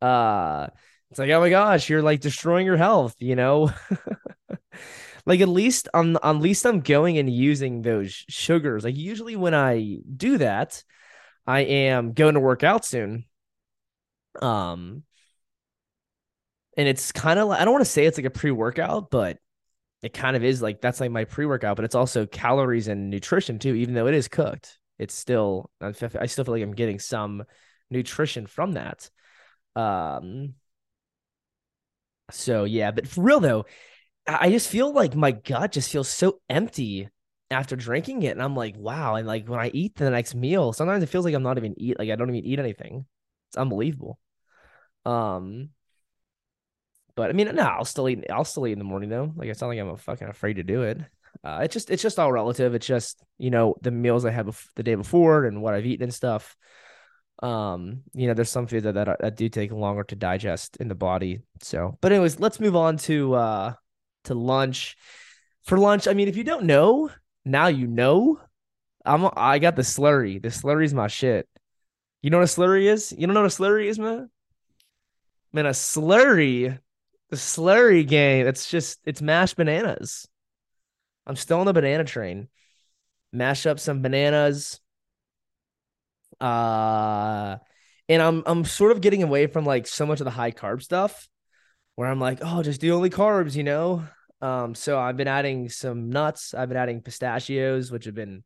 Uh 0.00 0.68
it's 1.10 1.18
like, 1.18 1.30
oh 1.30 1.40
my 1.40 1.50
gosh, 1.50 1.88
you're 1.88 2.02
like 2.02 2.20
destroying 2.20 2.66
your 2.66 2.76
health, 2.76 3.14
you 3.18 3.36
know? 3.36 3.70
like 5.26 5.40
at 5.40 5.48
least 5.48 5.88
on 5.94 6.16
at 6.22 6.36
least 6.36 6.66
I'm 6.66 6.80
going 6.80 7.18
and 7.18 7.30
using 7.30 7.82
those 7.82 8.12
sugars. 8.28 8.84
Like 8.84 8.96
usually 8.96 9.36
when 9.36 9.54
I 9.54 9.98
do 10.16 10.38
that, 10.38 10.82
I 11.46 11.60
am 11.60 12.12
going 12.12 12.34
to 12.34 12.40
work 12.40 12.64
out 12.64 12.84
soon. 12.84 13.24
Um 14.42 15.04
and 16.76 16.88
it's 16.88 17.12
kind 17.12 17.38
of 17.38 17.48
like 17.48 17.60
I 17.60 17.64
don't 17.64 17.72
want 17.72 17.84
to 17.84 17.90
say 17.90 18.04
it's 18.06 18.18
like 18.18 18.26
a 18.26 18.30
pre-workout, 18.30 19.10
but 19.10 19.38
it 20.02 20.12
kind 20.12 20.36
of 20.36 20.44
is 20.44 20.62
like 20.62 20.80
that's 20.80 21.00
like 21.00 21.10
my 21.10 21.24
pre-workout, 21.24 21.76
but 21.76 21.84
it's 21.84 21.94
also 21.94 22.26
calories 22.26 22.88
and 22.88 23.10
nutrition 23.10 23.58
too. 23.58 23.74
Even 23.74 23.94
though 23.94 24.06
it 24.06 24.14
is 24.14 24.28
cooked, 24.28 24.78
it's 24.98 25.14
still 25.14 25.70
I 25.80 25.92
still 25.92 26.44
feel 26.44 26.52
like 26.54 26.62
I'm 26.62 26.74
getting 26.74 26.98
some 26.98 27.44
nutrition 27.90 28.46
from 28.46 28.72
that. 28.72 29.10
Um. 29.74 30.54
So 32.30 32.64
yeah, 32.64 32.90
but 32.90 33.06
for 33.06 33.22
real 33.22 33.40
though, 33.40 33.66
I 34.26 34.50
just 34.50 34.68
feel 34.68 34.92
like 34.92 35.14
my 35.14 35.32
gut 35.32 35.72
just 35.72 35.90
feels 35.90 36.08
so 36.08 36.40
empty 36.50 37.10
after 37.50 37.76
drinking 37.76 38.24
it, 38.24 38.30
and 38.32 38.42
I'm 38.42 38.56
like, 38.56 38.76
wow. 38.78 39.16
And 39.16 39.26
like 39.26 39.48
when 39.48 39.60
I 39.60 39.70
eat 39.74 39.96
the 39.96 40.10
next 40.10 40.34
meal, 40.34 40.72
sometimes 40.72 41.02
it 41.04 41.08
feels 41.08 41.24
like 41.26 41.34
I'm 41.34 41.42
not 41.44 41.58
even 41.58 41.74
eat 41.80 41.98
like 41.98 42.10
I 42.10 42.16
don't 42.16 42.30
even 42.34 42.44
eat 42.50 42.58
anything. 42.60 43.06
It's 43.50 43.58
unbelievable. 43.58 44.18
Um. 45.06 45.70
But 47.14 47.30
I 47.30 47.32
mean, 47.32 47.54
no, 47.54 47.62
I'll 47.62 47.84
still 47.84 48.08
eat. 48.08 48.24
I'll 48.30 48.44
still 48.44 48.66
eat 48.66 48.72
in 48.72 48.78
the 48.78 48.84
morning 48.84 49.08
though. 49.08 49.32
Like 49.36 49.48
it's 49.48 49.60
not 49.60 49.68
like 49.68 49.78
I'm 49.78 49.88
a 49.88 49.96
fucking 49.96 50.28
afraid 50.28 50.54
to 50.54 50.62
do 50.62 50.82
it. 50.82 50.98
Uh, 51.42 51.60
it's 51.62 51.72
just 51.72 51.90
it's 51.90 52.02
just 52.02 52.18
all 52.18 52.32
relative. 52.32 52.74
It's 52.74 52.86
just 52.86 53.22
you 53.38 53.50
know 53.50 53.74
the 53.82 53.90
meals 53.90 54.24
I 54.24 54.30
had 54.30 54.46
bef- 54.46 54.68
the 54.76 54.82
day 54.82 54.94
before 54.94 55.44
and 55.46 55.62
what 55.62 55.74
I've 55.74 55.86
eaten 55.86 56.04
and 56.04 56.14
stuff. 56.14 56.56
Um, 57.42 58.02
you 58.14 58.26
know, 58.26 58.34
there's 58.34 58.50
some 58.50 58.66
foods 58.66 58.84
that, 58.84 58.94
that 58.94 59.20
that 59.20 59.36
do 59.36 59.48
take 59.48 59.70
longer 59.72 60.04
to 60.04 60.16
digest 60.16 60.78
in 60.78 60.88
the 60.88 60.94
body. 60.94 61.40
So, 61.60 61.98
but 62.00 62.12
anyways, 62.12 62.40
let's 62.40 62.60
move 62.60 62.76
on 62.76 62.96
to 62.98 63.34
uh 63.34 63.74
to 64.24 64.34
lunch. 64.34 64.96
For 65.64 65.78
lunch, 65.78 66.08
I 66.08 66.14
mean, 66.14 66.28
if 66.28 66.36
you 66.36 66.44
don't 66.44 66.64
know, 66.64 67.10
now 67.44 67.66
you 67.66 67.86
know. 67.86 68.40
I'm 69.04 69.28
I 69.36 69.58
got 69.60 69.76
the 69.76 69.82
slurry. 69.82 70.42
The 70.42 70.48
slurry's 70.48 70.94
my 70.94 71.06
shit. 71.06 71.48
You 72.22 72.30
know 72.30 72.38
what 72.38 72.50
a 72.50 72.60
slurry 72.60 72.86
is? 72.86 73.12
You 73.16 73.26
don't 73.26 73.34
know 73.34 73.42
what 73.42 73.52
a 73.52 73.56
slurry 73.56 73.86
is, 73.86 73.98
man? 73.98 74.30
Man, 75.52 75.66
a 75.66 75.70
slurry, 75.70 76.78
the 77.30 77.36
slurry 77.36 78.06
game, 78.06 78.46
it's 78.46 78.68
just 78.68 78.98
it's 79.04 79.22
mashed 79.22 79.56
bananas. 79.56 80.26
I'm 81.26 81.36
still 81.36 81.60
on 81.60 81.66
the 81.66 81.72
banana 81.72 82.04
train. 82.04 82.48
Mash 83.32 83.66
up 83.66 83.78
some 83.78 84.02
bananas. 84.02 84.80
Uh 86.40 87.56
and 88.08 88.22
I'm 88.22 88.42
I'm 88.46 88.64
sort 88.64 88.92
of 88.92 89.00
getting 89.00 89.22
away 89.22 89.46
from 89.46 89.64
like 89.64 89.86
so 89.86 90.06
much 90.06 90.20
of 90.20 90.24
the 90.24 90.30
high 90.30 90.52
carb 90.52 90.82
stuff 90.82 91.28
where 91.96 92.08
I'm 92.08 92.20
like, 92.20 92.38
oh, 92.42 92.62
just 92.62 92.80
the 92.80 92.92
only 92.92 93.10
carbs, 93.10 93.56
you 93.56 93.64
know? 93.64 94.04
Um, 94.42 94.74
so 94.74 94.98
I've 94.98 95.16
been 95.16 95.28
adding 95.28 95.68
some 95.70 96.10
nuts. 96.10 96.54
I've 96.54 96.68
been 96.68 96.78
adding 96.78 97.00
pistachios, 97.02 97.90
which 97.90 98.04
have 98.06 98.14
been 98.14 98.44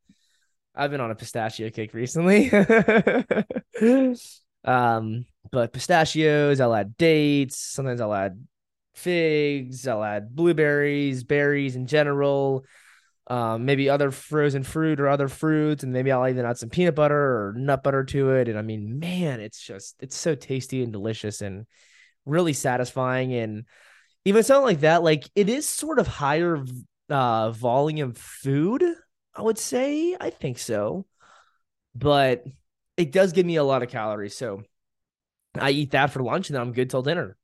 I've 0.75 0.91
been 0.91 1.01
on 1.01 1.11
a 1.11 1.15
pistachio 1.17 1.71
kick 1.71 1.95
recently. 1.95 2.51
um, 4.65 5.25
but 5.51 5.73
pistachios, 5.73 6.61
I'll 6.61 6.75
add 6.75 6.97
dates. 6.97 7.59
Sometimes 7.59 8.01
I'll 8.01 8.15
add 8.15 8.45
figs. 8.95 9.89
I'll 9.89 10.05
add 10.05 10.35
blueberries, 10.35 11.25
berries 11.25 11.77
in 11.77 11.87
general. 11.87 12.65
Um, 13.27 13.65
maybe 13.65 13.89
other 13.89 14.11
frozen 14.11 14.65
fruit 14.65 14.99
or 14.99 15.09
other 15.09 15.29
fruits, 15.29 15.85
and 15.85 15.93
maybe 15.93 16.11
I'll 16.11 16.27
even 16.29 16.45
add 16.45 16.59
some 16.59 16.69
peanut 16.69 16.97
butter 16.97 17.17
or 17.17 17.55
nut 17.57 17.83
butter 17.85 18.03
to 18.05 18.31
it. 18.33 18.49
And 18.49 18.59
I 18.59 18.63
mean, 18.63 18.99
man, 18.99 19.41
it's 19.41 19.61
just 19.61 19.97
it's 20.01 20.17
so 20.17 20.35
tasty 20.35 20.83
and 20.83 20.93
delicious 20.93 21.41
and 21.41 21.67
really 22.27 22.53
satisfying. 22.53 23.33
And 23.33 23.67
even 24.25 24.43
something 24.43 24.65
like 24.65 24.81
that, 24.81 25.05
like 25.05 25.29
it 25.37 25.49
is 25.49 25.69
sort 25.69 25.99
of 25.99 26.07
higher 26.09 26.65
uh 27.09 27.51
volume 27.51 28.13
food 28.13 28.85
I 29.35 29.43
would 29.43 29.59
say 29.59 30.17
I 30.21 30.31
think 30.31 30.59
so, 30.59 31.07
but 31.95 32.45
it 32.97 33.13
does 33.13 33.33
give 33.33 33.47
me 33.47 33.57
a 33.57 33.65
lot 33.65 33.83
of 33.83 33.89
calories. 33.91 34.37
So 34.37 34.63
I 35.55 35.71
eat 35.71 35.93
that 35.93 36.11
for 36.11 36.23
lunch 36.23 36.49
and 36.49 36.55
then 36.57 36.63
I'm 36.63 36.73
good 36.73 36.91
till 36.91 37.03
dinner. 37.03 37.37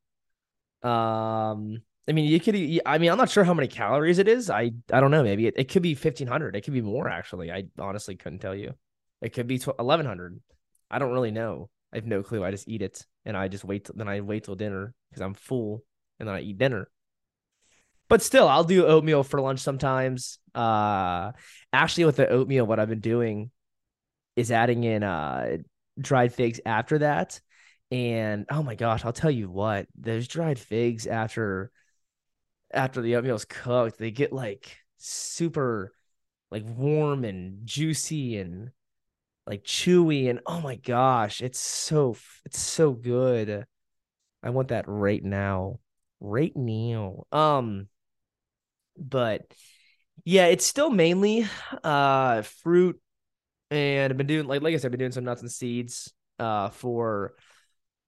Um, 0.82 1.82
I 2.08 2.12
mean, 2.12 2.26
you 2.26 2.38
could. 2.38 2.54
I 2.86 2.98
mean, 2.98 3.10
I'm 3.10 3.18
not 3.18 3.30
sure 3.30 3.44
how 3.44 3.54
many 3.54 3.68
calories 3.68 4.18
it 4.18 4.28
is. 4.28 4.48
I 4.50 4.72
I 4.92 5.00
don't 5.00 5.10
know. 5.10 5.22
Maybe 5.22 5.46
it, 5.46 5.54
it 5.56 5.64
could 5.68 5.82
be 5.82 5.94
1500. 5.94 6.54
It 6.54 6.62
could 6.62 6.72
be 6.74 6.80
more. 6.82 7.08
Actually, 7.08 7.50
I 7.50 7.64
honestly 7.78 8.16
couldn't 8.16 8.38
tell 8.38 8.54
you. 8.54 8.74
It 9.20 9.32
could 9.32 9.46
be 9.46 9.58
1100. 9.58 10.40
I 10.90 10.98
don't 10.98 11.12
really 11.12 11.32
know. 11.32 11.68
I 11.92 11.96
have 11.96 12.06
no 12.06 12.22
clue. 12.22 12.44
I 12.44 12.50
just 12.50 12.68
eat 12.68 12.82
it 12.82 13.04
and 13.24 13.36
I 13.36 13.48
just 13.48 13.64
wait. 13.64 13.88
Then 13.92 14.08
I 14.08 14.20
wait 14.20 14.44
till 14.44 14.54
dinner 14.54 14.94
because 15.10 15.22
I'm 15.22 15.34
full, 15.34 15.82
and 16.20 16.28
then 16.28 16.36
I 16.36 16.40
eat 16.40 16.58
dinner 16.58 16.88
but 18.08 18.22
still, 18.22 18.48
I'll 18.48 18.64
do 18.64 18.86
oatmeal 18.86 19.22
for 19.24 19.40
lunch 19.40 19.60
sometimes. 19.60 20.38
Uh, 20.54 21.32
actually, 21.72 22.04
with 22.04 22.16
the 22.16 22.28
oatmeal, 22.28 22.66
what 22.66 22.78
I've 22.78 22.88
been 22.88 23.00
doing 23.00 23.50
is 24.36 24.52
adding 24.52 24.84
in 24.84 25.02
uh 25.02 25.56
dried 25.98 26.32
figs 26.32 26.60
after 26.64 26.98
that. 26.98 27.40
And 27.90 28.46
oh 28.50 28.62
my 28.62 28.74
gosh, 28.74 29.04
I'll 29.04 29.12
tell 29.12 29.30
you 29.30 29.48
what, 29.48 29.86
those 29.96 30.28
dried 30.28 30.58
figs 30.58 31.06
after 31.06 31.70
after 32.72 33.00
the 33.00 33.16
oatmeal's 33.16 33.44
cooked, 33.44 33.98
they 33.98 34.10
get 34.10 34.32
like 34.32 34.76
super 34.98 35.92
like 36.50 36.64
warm 36.66 37.24
and 37.24 37.66
juicy 37.66 38.38
and 38.38 38.70
like 39.46 39.64
chewy 39.64 40.28
and 40.30 40.40
oh 40.46 40.60
my 40.60 40.76
gosh, 40.76 41.42
it's 41.42 41.60
so 41.60 42.16
it's 42.44 42.60
so 42.60 42.92
good. 42.92 43.66
I 44.42 44.50
want 44.50 44.68
that 44.68 44.86
right 44.88 45.22
now. 45.22 45.80
Right 46.20 46.56
now. 46.56 47.26
Um 47.32 47.88
but 48.96 49.42
yeah, 50.24 50.46
it's 50.46 50.66
still 50.66 50.90
mainly 50.90 51.46
uh 51.84 52.42
fruit 52.42 53.00
and 53.70 54.12
I've 54.12 54.16
been 54.18 54.26
doing 54.26 54.46
like 54.46 54.62
like 54.62 54.74
I 54.74 54.78
said, 54.78 54.88
I've 54.88 54.92
been 54.92 55.00
doing 55.00 55.12
some 55.12 55.24
nuts 55.24 55.42
and 55.42 55.50
seeds 55.50 56.12
uh 56.38 56.70
for 56.70 57.34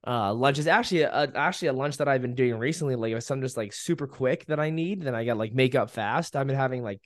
uh 0.09 0.33
lunch 0.33 0.59
is 0.59 0.67
actually 0.67 1.03
a, 1.03 1.31
actually 1.35 1.69
a 1.69 1.73
lunch 1.75 1.99
that 1.99 2.09
I've 2.09 2.23
been 2.23 2.35
doing 2.35 2.59
recently. 2.59 2.97
Like 2.97 3.13
if 3.13 3.23
some 3.23 3.43
just 3.43 3.59
like 3.59 3.75
super 3.75 4.07
quick 4.07 4.47
that 4.47 4.59
I 4.59 4.71
need, 4.71 5.03
then 5.03 5.15
I 5.15 5.25
got 5.25 5.37
like 5.37 5.53
make 5.53 5.75
up 5.75 5.91
fast. 5.91 6.35
I've 6.35 6.47
been 6.47 6.57
having 6.57 6.83
like 6.83 7.01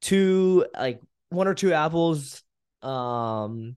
two 0.00 0.66
like 0.74 1.00
one 1.30 1.48
or 1.48 1.54
two 1.54 1.72
apples, 1.72 2.42
um, 2.82 3.76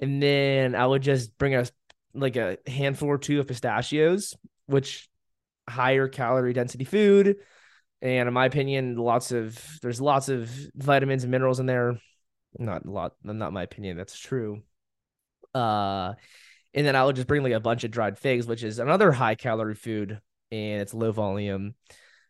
and 0.00 0.22
then 0.22 0.74
I 0.74 0.86
would 0.86 1.02
just 1.02 1.36
bring 1.36 1.54
a 1.54 1.66
like 2.14 2.36
a 2.36 2.58
handful 2.66 3.08
or 3.08 3.18
two 3.18 3.40
of 3.40 3.48
pistachios, 3.48 4.34
which 4.66 5.08
higher 5.68 6.08
calorie 6.08 6.52
density 6.52 6.84
food. 6.84 7.36
And 8.02 8.28
in 8.28 8.34
my 8.34 8.46
opinion, 8.46 8.96
lots 8.96 9.30
of 9.32 9.58
there's 9.82 10.00
lots 10.00 10.28
of 10.28 10.50
vitamins 10.74 11.24
and 11.24 11.30
minerals 11.30 11.60
in 11.60 11.66
there. 11.66 11.98
Not 12.58 12.84
a 12.84 12.90
lot, 12.90 13.12
not 13.22 13.52
my 13.52 13.62
opinion. 13.62 13.96
That's 13.96 14.18
true. 14.18 14.62
Uh, 15.54 16.14
and 16.74 16.86
then 16.86 16.96
I 16.96 17.04
would 17.04 17.16
just 17.16 17.28
bring 17.28 17.42
like 17.42 17.52
a 17.52 17.60
bunch 17.60 17.84
of 17.84 17.90
dried 17.90 18.18
figs, 18.18 18.46
which 18.46 18.62
is 18.62 18.78
another 18.78 19.12
high 19.12 19.34
calorie 19.34 19.74
food 19.74 20.20
and 20.50 20.80
it's 20.80 20.94
low 20.94 21.12
volume. 21.12 21.74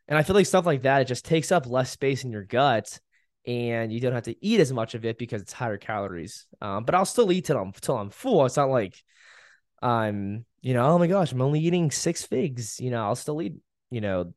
And 0.08 0.18
I 0.18 0.22
feel 0.22 0.34
like 0.34 0.46
stuff 0.46 0.66
like 0.66 0.82
that, 0.82 1.02
it 1.02 1.08
just 1.08 1.24
takes 1.24 1.52
up 1.52 1.66
less 1.66 1.90
space 1.90 2.24
in 2.24 2.32
your 2.32 2.44
gut 2.44 2.98
and 3.46 3.92
you 3.92 4.00
don't 4.00 4.12
have 4.12 4.24
to 4.24 4.44
eat 4.44 4.60
as 4.60 4.72
much 4.72 4.94
of 4.94 5.04
it 5.04 5.18
because 5.18 5.42
it's 5.42 5.52
higher 5.52 5.78
calories. 5.78 6.46
Um, 6.60 6.84
but 6.84 6.94
I'll 6.94 7.04
still 7.04 7.30
eat 7.32 7.46
till 7.46 7.58
I'm 7.58 7.72
till 7.72 7.96
I'm 7.96 8.10
full. 8.10 8.44
It's 8.46 8.56
not 8.56 8.70
like 8.70 8.94
I'm, 9.82 10.44
you 10.60 10.74
know, 10.74 10.86
oh 10.86 10.98
my 10.98 11.06
gosh, 11.06 11.32
I'm 11.32 11.42
only 11.42 11.60
eating 11.60 11.90
six 11.90 12.24
figs. 12.24 12.80
You 12.80 12.90
know, 12.90 13.04
I'll 13.04 13.16
still 13.16 13.40
eat, 13.40 13.54
you 13.90 14.00
know, 14.00 14.32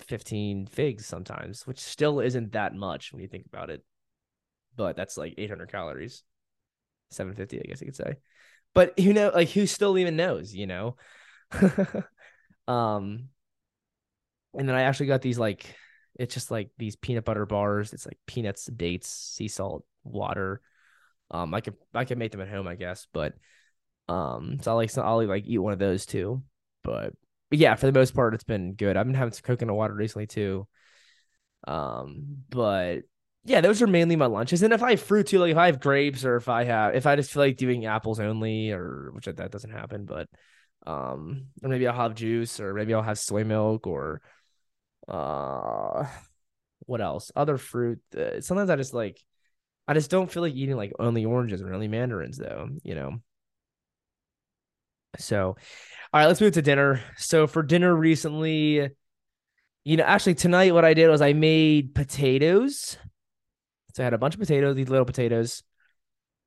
15 0.00 0.66
figs 0.66 1.06
sometimes, 1.06 1.66
which 1.66 1.80
still 1.80 2.20
isn't 2.20 2.52
that 2.52 2.74
much 2.74 3.12
when 3.12 3.22
you 3.22 3.28
think 3.28 3.46
about 3.46 3.70
it. 3.70 3.84
But 4.76 4.96
that's 4.96 5.16
like 5.16 5.34
800 5.38 5.70
calories, 5.70 6.22
750, 7.10 7.60
I 7.60 7.68
guess 7.68 7.80
you 7.80 7.86
could 7.86 7.96
say. 7.96 8.16
But 8.76 9.00
who 9.00 9.14
know, 9.14 9.30
like 9.34 9.48
who 9.48 9.66
still 9.66 9.96
even 9.96 10.16
knows, 10.16 10.54
you 10.54 10.66
know? 10.66 10.96
um, 12.68 13.30
and 14.52 14.68
then 14.68 14.76
I 14.76 14.82
actually 14.82 15.06
got 15.06 15.22
these 15.22 15.38
like 15.38 15.74
it's 16.18 16.34
just 16.34 16.50
like 16.50 16.68
these 16.76 16.94
peanut 16.94 17.24
butter 17.24 17.46
bars. 17.46 17.94
It's 17.94 18.04
like 18.04 18.18
peanuts, 18.26 18.66
dates, 18.66 19.08
sea 19.08 19.48
salt, 19.48 19.86
water. 20.04 20.60
Um, 21.30 21.54
I 21.54 21.62
could 21.62 21.72
I 21.94 22.04
could 22.04 22.18
make 22.18 22.32
them 22.32 22.42
at 22.42 22.50
home, 22.50 22.68
I 22.68 22.74
guess, 22.74 23.06
but 23.14 23.32
um, 24.10 24.58
so 24.60 24.72
I 24.72 24.74
like 24.74 24.90
so 24.90 25.00
I'll 25.00 25.26
like 25.26 25.46
eat 25.46 25.56
one 25.56 25.72
of 25.72 25.78
those 25.78 26.04
too. 26.04 26.42
But 26.84 27.14
but 27.48 27.58
yeah, 27.58 27.76
for 27.76 27.86
the 27.86 27.98
most 27.98 28.14
part, 28.14 28.34
it's 28.34 28.44
been 28.44 28.74
good. 28.74 28.98
I've 28.98 29.06
been 29.06 29.14
having 29.14 29.32
some 29.32 29.42
coconut 29.42 29.74
water 29.74 29.94
recently 29.94 30.26
too. 30.26 30.68
Um, 31.66 32.44
but 32.50 33.04
yeah, 33.46 33.60
those 33.60 33.80
are 33.80 33.86
mainly 33.86 34.16
my 34.16 34.26
lunches. 34.26 34.62
And 34.62 34.72
if 34.72 34.82
I 34.82 34.90
have 34.90 35.02
fruit 35.02 35.28
too, 35.28 35.38
like 35.38 35.52
if 35.52 35.56
I 35.56 35.66
have 35.66 35.80
grapes 35.80 36.24
or 36.24 36.36
if 36.36 36.48
I 36.48 36.64
have, 36.64 36.94
if 36.94 37.06
I 37.06 37.16
just 37.16 37.30
feel 37.32 37.42
like 37.42 37.56
doing 37.56 37.86
apples 37.86 38.20
only, 38.20 38.72
or 38.72 39.10
which 39.12 39.26
that 39.26 39.50
doesn't 39.50 39.70
happen, 39.70 40.04
but 40.04 40.28
um, 40.86 41.46
or 41.62 41.68
maybe 41.68 41.86
I'll 41.86 41.96
have 41.96 42.14
juice, 42.14 42.60
or 42.60 42.74
maybe 42.74 42.92
I'll 42.92 43.02
have 43.02 43.18
soy 43.18 43.44
milk, 43.44 43.86
or 43.86 44.20
uh, 45.08 46.06
what 46.80 47.00
else? 47.00 47.30
Other 47.36 47.56
fruit. 47.56 48.00
Uh, 48.16 48.40
sometimes 48.40 48.70
I 48.70 48.76
just 48.76 48.94
like, 48.94 49.20
I 49.88 49.94
just 49.94 50.10
don't 50.10 50.30
feel 50.30 50.42
like 50.42 50.54
eating 50.54 50.76
like 50.76 50.92
only 50.98 51.24
oranges 51.24 51.62
or 51.62 51.72
only 51.72 51.88
mandarins, 51.88 52.38
though. 52.38 52.68
You 52.82 52.94
know. 52.96 53.22
So 55.18 55.56
all 56.12 56.20
right, 56.20 56.26
let's 56.26 56.40
move 56.40 56.54
to 56.54 56.62
dinner. 56.62 57.00
So 57.16 57.46
for 57.46 57.62
dinner 57.62 57.94
recently, 57.94 58.90
you 59.84 59.96
know, 59.96 60.04
actually 60.04 60.34
tonight 60.34 60.74
what 60.74 60.84
I 60.84 60.94
did 60.94 61.08
was 61.08 61.22
I 61.22 61.32
made 61.32 61.94
potatoes. 61.94 62.98
So 63.96 64.02
I 64.02 64.04
had 64.04 64.12
a 64.12 64.18
bunch 64.18 64.34
of 64.34 64.40
potatoes, 64.40 64.76
these 64.76 64.90
little 64.90 65.06
potatoes, 65.06 65.62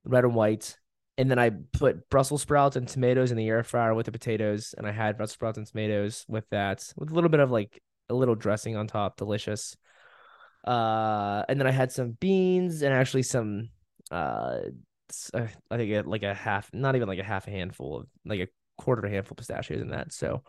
red 0.04 0.24
and 0.24 0.36
white. 0.36 0.78
And 1.18 1.32
then 1.32 1.40
I 1.40 1.50
put 1.50 2.08
Brussels 2.08 2.44
sprouts 2.44 2.76
and 2.76 2.88
tomatoes 2.88 3.32
in 3.32 3.38
the 3.38 3.48
air 3.48 3.64
fryer 3.64 3.96
with 3.96 4.06
the 4.06 4.12
potatoes. 4.12 4.76
And 4.78 4.86
I 4.86 4.92
had 4.92 5.18
Brussels 5.18 5.34
sprouts 5.34 5.58
and 5.58 5.66
tomatoes 5.66 6.26
with 6.28 6.48
that, 6.52 6.94
with 6.96 7.10
a 7.10 7.14
little 7.16 7.32
bit 7.32 7.40
of 7.40 7.50
like 7.50 7.82
a 8.08 8.14
little 8.14 8.36
dressing 8.36 8.78
on 8.78 8.86
top. 8.86 9.18
Delicious. 9.18 9.76
Uh, 10.64 11.44
and 11.50 11.60
then 11.60 11.66
I 11.66 11.72
had 11.72 11.92
some 11.92 12.12
beans 12.12 12.84
and 12.84 12.94
actually 12.94 13.24
some, 13.24 13.70
uh, 14.12 14.60
I 15.34 15.48
think 15.72 16.06
like 16.06 16.22
a 16.22 16.36
half, 16.36 16.70
not 16.72 16.96
even 16.96 17.08
like 17.08 17.18
a 17.18 17.24
half 17.24 17.48
a 17.48 17.52
handful 17.52 18.02
of 18.02 18.08
like 18.26 18.42
a 18.42 18.48
quarter 18.78 19.04
of 19.04 19.12
a 19.12 19.16
handful 19.16 19.34
of 19.34 19.38
pistachios 19.38 19.82
in 19.82 19.90
that. 19.90 20.14
So, 20.14 20.44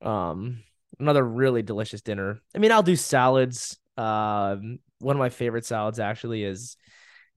um, 0.00 0.62
another 1.00 1.24
really 1.24 1.62
delicious 1.62 2.00
dinner. 2.00 2.38
I 2.54 2.58
mean, 2.58 2.70
I'll 2.70 2.84
do 2.84 2.94
salads. 2.94 3.80
Um, 3.96 4.78
one 4.98 5.16
of 5.16 5.20
my 5.20 5.28
favorite 5.30 5.66
salads 5.66 6.00
actually 6.00 6.44
is 6.44 6.76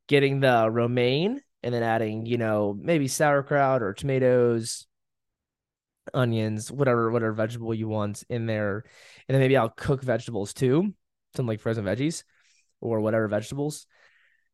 getting 0.08 0.40
the 0.40 0.70
romaine 0.70 1.42
and 1.64 1.74
then 1.74 1.84
adding, 1.84 2.26
you 2.26 2.38
know, 2.38 2.78
maybe 2.80 3.08
sauerkraut 3.08 3.82
or 3.82 3.94
tomatoes, 3.94 4.88
onions, 6.14 6.72
whatever, 6.72 7.12
whatever 7.12 7.34
vegetable 7.34 7.74
you 7.74 7.88
want 7.88 8.24
in 8.30 8.46
there. 8.46 8.84
And 9.28 9.34
then 9.34 9.42
maybe 9.42 9.58
I'll 9.58 9.70
cook 9.70 10.04
vegetables 10.04 10.54
too, 10.54 10.94
some 11.36 11.48
like 11.48 11.60
frozen 11.60 11.86
veggies 11.86 12.24
or 12.82 13.02
whatever 13.02 13.28
vegetables. 13.28 13.88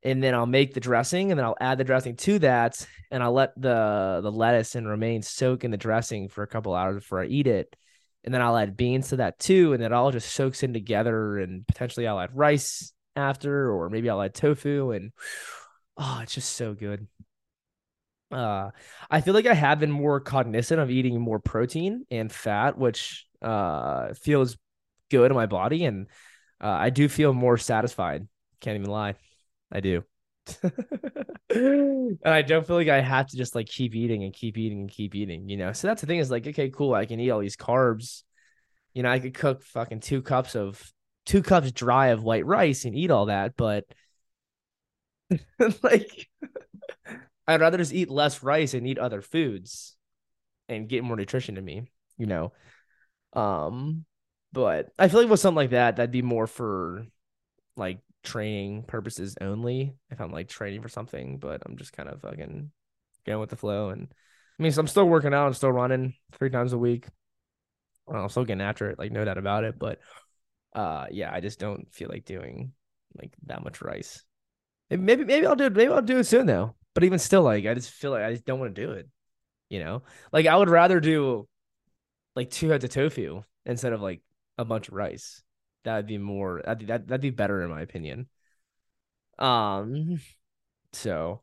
and 0.04 0.24
then 0.24 0.36
I'll 0.36 0.48
make 0.48 0.74
the 0.74 0.80
dressing 0.82 1.32
and 1.32 1.40
then 1.40 1.46
I'll 1.46 1.58
add 1.62 1.78
the 1.80 1.84
dressing 1.86 2.18
to 2.18 2.40
that 2.40 2.86
and 3.12 3.24
I'll 3.24 3.34
let 3.34 3.54
the 3.62 4.22
the 4.24 4.32
lettuce 4.32 4.76
and 4.76 4.88
romaine 4.88 5.22
soak 5.24 5.64
in 5.64 5.72
the 5.72 5.78
dressing 5.78 6.30
for 6.30 6.44
a 6.44 6.48
couple 6.48 6.76
hours 6.76 6.98
before 6.98 7.22
I 7.22 7.28
eat 7.28 7.48
it. 7.48 7.76
And 8.24 8.34
then 8.34 8.42
I'll 8.42 8.58
add 8.58 8.78
beans 8.78 9.10
to 9.10 9.16
that 9.18 9.40
too 9.40 9.74
and 9.74 9.82
it 9.82 9.92
all 9.92 10.12
just 10.12 10.34
soaks 10.34 10.64
in 10.64 10.74
together 10.74 11.40
and 11.40 11.66
potentially 11.68 12.08
I'll 12.08 12.20
add 12.20 12.36
rice 12.36 12.94
after 13.16 13.72
or 13.72 13.90
maybe 13.90 14.10
I'll 14.10 14.22
add 14.22 14.36
tofu 14.36 14.92
and 14.92 15.12
oh, 15.98 16.20
it's 16.24 16.34
just 16.36 16.56
so 16.56 16.74
good. 16.74 17.08
Uh 18.32 18.72
I 19.10 19.22
feel 19.22 19.34
like 19.34 19.46
I 19.46 19.54
have 19.54 19.80
been 19.80 19.92
more 19.92 20.20
cognizant 20.20 20.80
of 20.80 20.90
eating 20.90 21.20
more 21.20 21.40
protein 21.40 22.06
and 22.10 22.32
fat 22.32 22.78
which 22.78 23.26
uh 23.42 24.14
feels 24.14 24.58
good 25.10 25.32
in 25.32 25.36
my 25.36 25.48
body 25.48 25.84
and 25.86 26.08
uh, 26.62 26.68
I 26.68 26.92
do 26.92 27.10
feel 27.10 27.34
more 27.34 27.58
satisfied. 27.58 28.28
Can't 28.62 28.78
even 28.78 28.90
lie. 28.90 29.16
I 29.72 29.80
do. 29.80 30.04
and 31.50 32.18
I 32.26 32.42
don't 32.42 32.66
feel 32.66 32.76
like 32.76 32.88
I 32.88 33.02
have 33.02 33.28
to 33.28 33.38
just 33.38 33.56
like 33.56 33.68
keep 33.68 33.96
eating 33.96 34.24
and 34.24 34.34
keep 34.34 34.58
eating 34.58 34.82
and 34.82 34.90
keep 34.90 35.16
eating, 35.16 35.50
you 35.50 35.58
know. 35.58 35.74
So 35.74 35.88
that's 35.88 36.02
the 36.02 36.08
thing 36.08 36.20
is 36.20 36.32
like, 36.32 36.48
okay, 36.48 36.70
cool, 36.70 36.94
I 36.94 37.06
can 37.06 37.20
eat 37.20 37.30
all 37.30 37.40
these 37.40 37.58
carbs. 37.58 38.24
You 38.94 39.04
know, 39.04 39.10
I 39.12 39.20
could 39.20 39.34
cook 39.34 39.64
fucking 39.64 40.02
two 40.02 40.22
cups 40.22 40.56
of 40.56 40.82
two 41.26 41.44
cups 41.44 41.72
dry 41.72 42.08
of 42.08 42.24
white 42.24 42.46
rice 42.46 42.86
and 42.86 42.96
eat 42.96 43.12
all 43.12 43.28
that, 43.28 43.56
but 43.56 43.86
like 45.84 46.28
I'd 47.48 47.62
rather 47.62 47.78
just 47.78 47.94
eat 47.94 48.10
less 48.10 48.44
rice 48.44 48.74
and 48.74 48.88
eat 48.88 48.98
other 48.98 49.22
foods 49.22 49.96
and 50.68 50.90
get 50.90 51.04
more 51.04 51.16
nutrition 51.16 51.56
to 51.56 51.62
me, 51.62 51.84
you 52.18 52.26
know. 52.26 52.54
Um, 53.34 54.06
but 54.54 54.90
I 54.98 55.08
feel 55.08 55.22
like 55.22 55.30
with 55.30 55.40
something 55.40 55.56
like 55.56 55.70
that, 55.72 55.96
that'd 55.96 56.12
be 56.12 56.22
more 56.22 56.48
for 56.48 57.06
like 57.76 58.00
training 58.24 58.84
purposes 58.84 59.36
only 59.42 59.96
if 60.10 60.22
I'm 60.22 60.32
like 60.32 60.48
training 60.48 60.82
for 60.82 60.90
something, 60.90 61.38
but 61.38 61.62
I'm 61.66 61.78
just 61.78 61.94
kind 61.94 62.10
of 62.10 62.22
fucking 62.22 62.72
going 63.26 63.40
with 63.40 63.50
the 63.50 63.56
flow. 63.56 63.90
And 63.90 64.08
I 64.60 64.64
mean, 64.64 64.72
so 64.72 64.82
I'm 64.82 64.88
still 64.88 65.06
working 65.06 65.34
out, 65.34 65.48
I'm 65.48 65.54
still 65.54 65.72
running 65.72 66.14
three 66.34 66.50
times 66.50 66.74
a 66.74 66.78
week. 66.78 67.08
I'm 68.12 68.30
still 68.30 68.46
getting 68.46 68.62
after 68.62 68.90
it, 68.90 69.00
like 69.00 69.12
no 69.12 69.24
doubt 69.24 69.38
about 69.38 69.64
it. 69.64 69.80
But 69.80 70.00
uh 70.74 71.08
yeah, 71.12 71.32
I 71.34 71.40
just 71.40 71.60
don't 71.60 71.92
feel 71.94 72.10
like 72.10 72.26
doing 72.26 72.74
like 73.18 73.34
that 73.46 73.64
much 73.64 73.82
rice. 73.82 74.24
Maybe 74.90 75.24
maybe 75.24 75.46
I'll 75.46 75.56
do 75.56 75.66
it, 75.66 75.74
maybe 75.74 75.92
I'll 75.92 76.02
do 76.02 76.20
it 76.20 76.26
soon 76.26 76.46
though. 76.46 76.76
But 76.94 77.04
even 77.04 77.20
still, 77.20 77.44
like 77.44 77.66
I 77.66 77.74
just 77.74 77.92
feel 77.92 78.12
like 78.12 78.24
I 78.24 78.32
just 78.32 78.46
don't 78.46 78.60
want 78.60 78.76
to 78.76 78.86
do 78.86 78.92
it. 78.92 79.08
You 79.70 79.80
know? 79.80 80.04
Like 80.34 80.46
I 80.46 80.56
would 80.56 80.70
rather 80.70 81.00
do 81.00 81.48
like 82.36 82.50
two 82.50 82.70
heads 82.70 82.84
of 82.84 82.90
tofu 82.90 83.44
instead 83.66 83.94
of 83.94 84.02
like 84.02 84.22
a 84.58 84.66
bunch 84.66 84.90
of 84.90 84.94
rice 84.94 85.42
that 85.84 85.96
would 85.98 86.08
be 86.08 86.18
more 86.18 86.62
that'd, 86.66 86.88
that 86.88 87.08
that'd 87.08 87.22
be 87.22 87.30
better 87.30 87.62
in 87.64 87.70
my 87.70 87.82
opinion. 87.82 88.28
Um, 89.40 90.22
so 90.94 91.42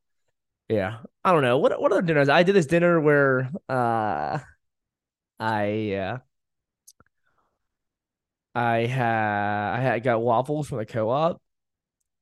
yeah, 0.68 1.00
I 1.24 1.32
don't 1.32 1.42
know 1.42 1.58
what 1.58 1.80
what 1.80 1.92
other 1.92 2.02
dinners. 2.02 2.28
I 2.28 2.42
did 2.42 2.54
this 2.54 2.66
dinner 2.66 3.00
where 3.00 3.50
uh, 3.68 4.38
I 5.40 5.92
uh, 5.92 6.18
I 8.54 8.86
had 8.86 9.74
I 9.74 9.80
had 9.80 10.02
got 10.02 10.20
waffles 10.22 10.68
from 10.68 10.78
the 10.78 10.86
co-op, 10.86 11.40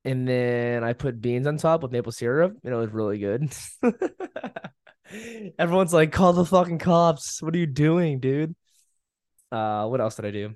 and 0.05 0.27
then 0.27 0.83
I 0.83 0.93
put 0.93 1.21
beans 1.21 1.47
on 1.47 1.57
top 1.57 1.83
with 1.83 1.91
maple 1.91 2.11
syrup, 2.11 2.57
and 2.63 2.73
it 2.73 2.77
was 2.77 2.91
really 2.91 3.19
good. 3.19 3.53
Everyone's 5.59 5.93
like, 5.93 6.11
"Call 6.11 6.33
the 6.33 6.45
fucking 6.45 6.79
cops! 6.79 7.41
What 7.41 7.55
are 7.55 7.57
you 7.57 7.67
doing, 7.67 8.19
dude?" 8.19 8.55
Uh, 9.51 9.87
what 9.87 10.01
else 10.01 10.15
did 10.15 10.25
I 10.25 10.31
do? 10.31 10.55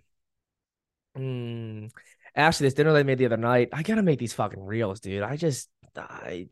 Mm. 1.17 1.91
Actually, 2.35 2.67
this 2.67 2.73
dinner 2.73 2.93
they 2.93 3.03
made 3.03 3.17
the 3.17 3.25
other 3.25 3.37
night, 3.37 3.69
I 3.73 3.83
gotta 3.83 4.03
make 4.03 4.19
these 4.19 4.33
fucking 4.33 4.63
reels, 4.63 4.99
dude. 4.99 5.23
I 5.23 5.35
just 5.35 5.69
I 5.95 6.47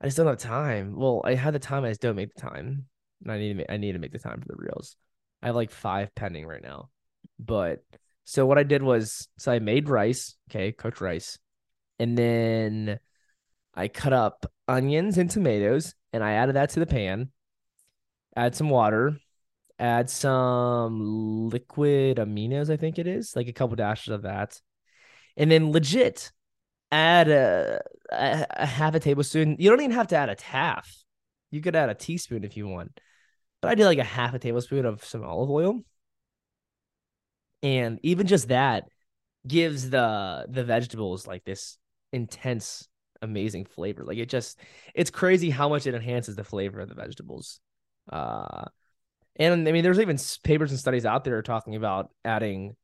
I 0.00 0.06
just 0.06 0.16
don't 0.16 0.26
have 0.26 0.38
time. 0.38 0.94
Well, 0.96 1.22
I 1.24 1.34
had 1.34 1.54
the 1.54 1.58
time, 1.58 1.84
I 1.84 1.88
just 1.88 2.02
don't 2.02 2.16
make 2.16 2.34
the 2.34 2.40
time. 2.40 2.86
And 3.22 3.32
I 3.32 3.38
need 3.38 3.48
to 3.48 3.54
make, 3.54 3.66
I 3.70 3.76
need 3.78 3.92
to 3.92 3.98
make 3.98 4.12
the 4.12 4.18
time 4.18 4.40
for 4.40 4.48
the 4.48 4.56
reels. 4.56 4.96
I 5.42 5.46
have 5.46 5.56
like 5.56 5.70
five 5.70 6.14
pending 6.14 6.46
right 6.46 6.62
now. 6.62 6.90
But 7.38 7.82
so 8.24 8.44
what 8.44 8.58
I 8.58 8.62
did 8.62 8.82
was 8.82 9.28
so 9.38 9.52
I 9.52 9.58
made 9.58 9.88
rice, 9.88 10.36
okay, 10.50 10.72
cooked 10.72 11.00
rice, 11.00 11.38
and 11.98 12.16
then 12.16 12.98
I 13.74 13.88
cut 13.88 14.12
up 14.12 14.50
onions 14.68 15.16
and 15.16 15.30
tomatoes 15.30 15.94
and 16.12 16.22
I 16.22 16.32
added 16.32 16.56
that 16.56 16.70
to 16.70 16.80
the 16.80 16.86
pan. 16.86 17.30
Add 18.34 18.54
some 18.54 18.68
water, 18.68 19.18
add 19.78 20.10
some 20.10 21.48
liquid 21.48 22.18
aminos, 22.18 22.70
I 22.70 22.76
think 22.76 22.98
it 22.98 23.06
is, 23.06 23.36
like 23.36 23.48
a 23.48 23.52
couple 23.52 23.76
dashes 23.76 24.12
of 24.12 24.22
that. 24.22 24.60
And 25.36 25.50
then 25.50 25.72
legit 25.72 26.32
add 26.90 27.28
a, 27.28 27.82
a, 28.10 28.46
a 28.50 28.66
half 28.66 28.94
a 28.94 29.00
tablespoon. 29.00 29.56
You 29.58 29.70
don't 29.70 29.80
even 29.80 29.96
have 29.96 30.08
to 30.08 30.16
add 30.16 30.30
a 30.30 30.42
half. 30.42 30.94
You 31.50 31.60
could 31.60 31.76
add 31.76 31.90
a 31.90 31.94
teaspoon 31.94 32.44
if 32.44 32.56
you 32.56 32.68
want. 32.68 32.98
But 33.60 33.70
I 33.70 33.74
did 33.74 33.86
like 33.86 33.98
a 33.98 34.04
half 34.04 34.34
a 34.34 34.38
tablespoon 34.38 34.86
of 34.86 35.04
some 35.04 35.24
olive 35.24 35.50
oil. 35.50 35.80
And 37.62 37.98
even 38.02 38.26
just 38.26 38.48
that 38.48 38.84
gives 39.46 39.90
the 39.90 40.46
the 40.48 40.64
vegetables 40.64 41.26
like 41.26 41.44
this 41.44 41.78
intense 42.12 42.88
amazing 43.22 43.64
flavor. 43.64 44.04
Like 44.04 44.18
it 44.18 44.28
just 44.28 44.58
it's 44.94 45.10
crazy 45.10 45.50
how 45.50 45.68
much 45.68 45.86
it 45.86 45.94
enhances 45.94 46.36
the 46.36 46.44
flavor 46.44 46.80
of 46.80 46.88
the 46.88 46.94
vegetables. 46.94 47.60
Uh 48.10 48.66
and 49.38 49.68
I 49.68 49.72
mean, 49.72 49.82
there's 49.82 50.00
even 50.00 50.18
papers 50.42 50.70
and 50.70 50.80
studies 50.80 51.06
out 51.06 51.24
there 51.24 51.42
talking 51.42 51.76
about 51.76 52.10
adding 52.24 52.76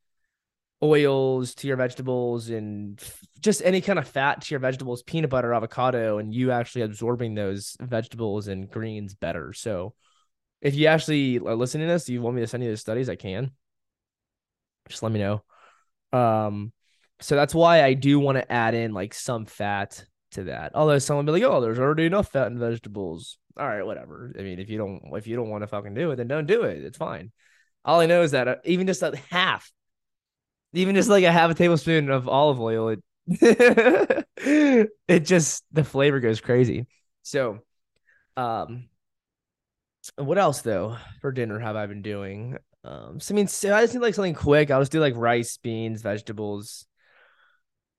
oils 0.83 1.55
to 1.55 1.69
your 1.69 1.77
vegetables 1.77 2.51
and 2.51 3.01
just 3.41 3.63
any 3.65 3.81
kind 3.81 3.99
of 3.99 4.09
fat 4.09 4.43
to 4.43 4.53
your 4.53 4.61
vegetables, 4.61 5.03
peanut 5.03 5.31
butter, 5.31 5.55
avocado, 5.55 6.19
and 6.19 6.35
you 6.35 6.51
actually 6.51 6.83
absorbing 6.83 7.35
those 7.35 7.77
vegetables 7.81 8.49
and 8.49 8.71
greens 8.71 9.15
better. 9.15 9.53
So, 9.53 9.95
if 10.61 10.75
you 10.75 10.87
actually 10.87 11.39
are 11.39 11.57
listening 11.57 11.87
to 11.87 11.93
this, 11.93 12.09
you 12.09 12.23
want 12.23 12.37
me 12.37 12.43
to 12.43 12.47
send 12.47 12.63
you 12.63 12.71
the 12.71 12.77
studies, 12.77 13.09
I 13.09 13.17
can. 13.17 13.53
Just 14.89 15.03
let 15.03 15.13
me 15.13 15.21
know. 15.21 15.43
Um, 16.13 16.73
so 17.21 17.37
that's 17.37 17.55
why 17.55 17.83
I 17.83 17.95
do 17.95 18.19
want 18.19 18.39
to 18.39 18.53
add 18.53 18.75
in 18.75 18.93
like 18.93 19.15
some 19.15 19.47
fat 19.47 20.05
to 20.33 20.45
that. 20.45 20.73
Although 20.75 20.99
someone 20.99 21.27
be 21.27 21.33
like, 21.33 21.43
"Oh, 21.43 21.61
there's 21.61 21.79
already 21.79 22.07
enough 22.07 22.29
fat 22.29 22.49
in 22.49 22.59
vegetables." 22.59 23.39
All 23.57 23.67
right, 23.67 23.85
whatever. 23.85 24.33
I 24.39 24.43
mean, 24.43 24.59
if 24.59 24.71
you 24.71 24.79
don't 24.79 25.03
if 25.15 25.27
you 25.27 25.37
don't 25.37 25.51
want 25.51 25.63
to 25.63 25.67
fucking 25.67 25.95
do 25.95 26.11
it, 26.11 26.17
then 26.17 26.29
don't 26.29 26.47
do 26.47 26.63
it. 26.63 26.83
It's 26.85 26.99
fine. 26.99 27.33
All 27.85 28.01
I 28.01 28.07
know 28.07 28.23
is 28.23 28.31
that 28.33 28.49
uh, 28.49 28.57
even 28.65 28.87
just 28.87 29.03
a 29.03 29.17
half, 29.31 29.71
even 30.73 30.95
just 30.95 31.09
like 31.09 31.25
a 31.25 31.33
half 31.33 31.51
a 31.51 31.55
tablespoon 31.55 32.11
of 32.11 32.29
olive 32.29 32.61
oil, 32.61 32.89
it 32.89 33.03
it 35.09 35.21
just 35.21 35.65
the 35.73 35.85
flavor 35.85 36.21
goes 36.21 36.41
crazy. 36.41 36.87
So, 37.23 37.59
um, 38.37 38.89
what 40.17 40.39
else 40.39 40.63
though 40.63 40.97
for 41.21 41.33
dinner 41.33 41.59
have 41.59 41.77
I 41.77 41.87
been 41.87 42.03
doing? 42.03 42.57
Um, 42.85 43.21
so 43.21 43.35
I 43.35 43.37
mean, 43.37 43.47
so 43.47 43.75
I 43.75 43.83
just 43.83 43.95
need 43.95 44.01
like 44.01 44.15
something 44.15 44.35
quick. 44.35 44.71
I'll 44.71 44.81
just 44.81 44.93
do 44.93 45.01
like 45.01 45.15
rice, 45.17 45.57
beans, 45.59 46.03
vegetables, 46.03 46.87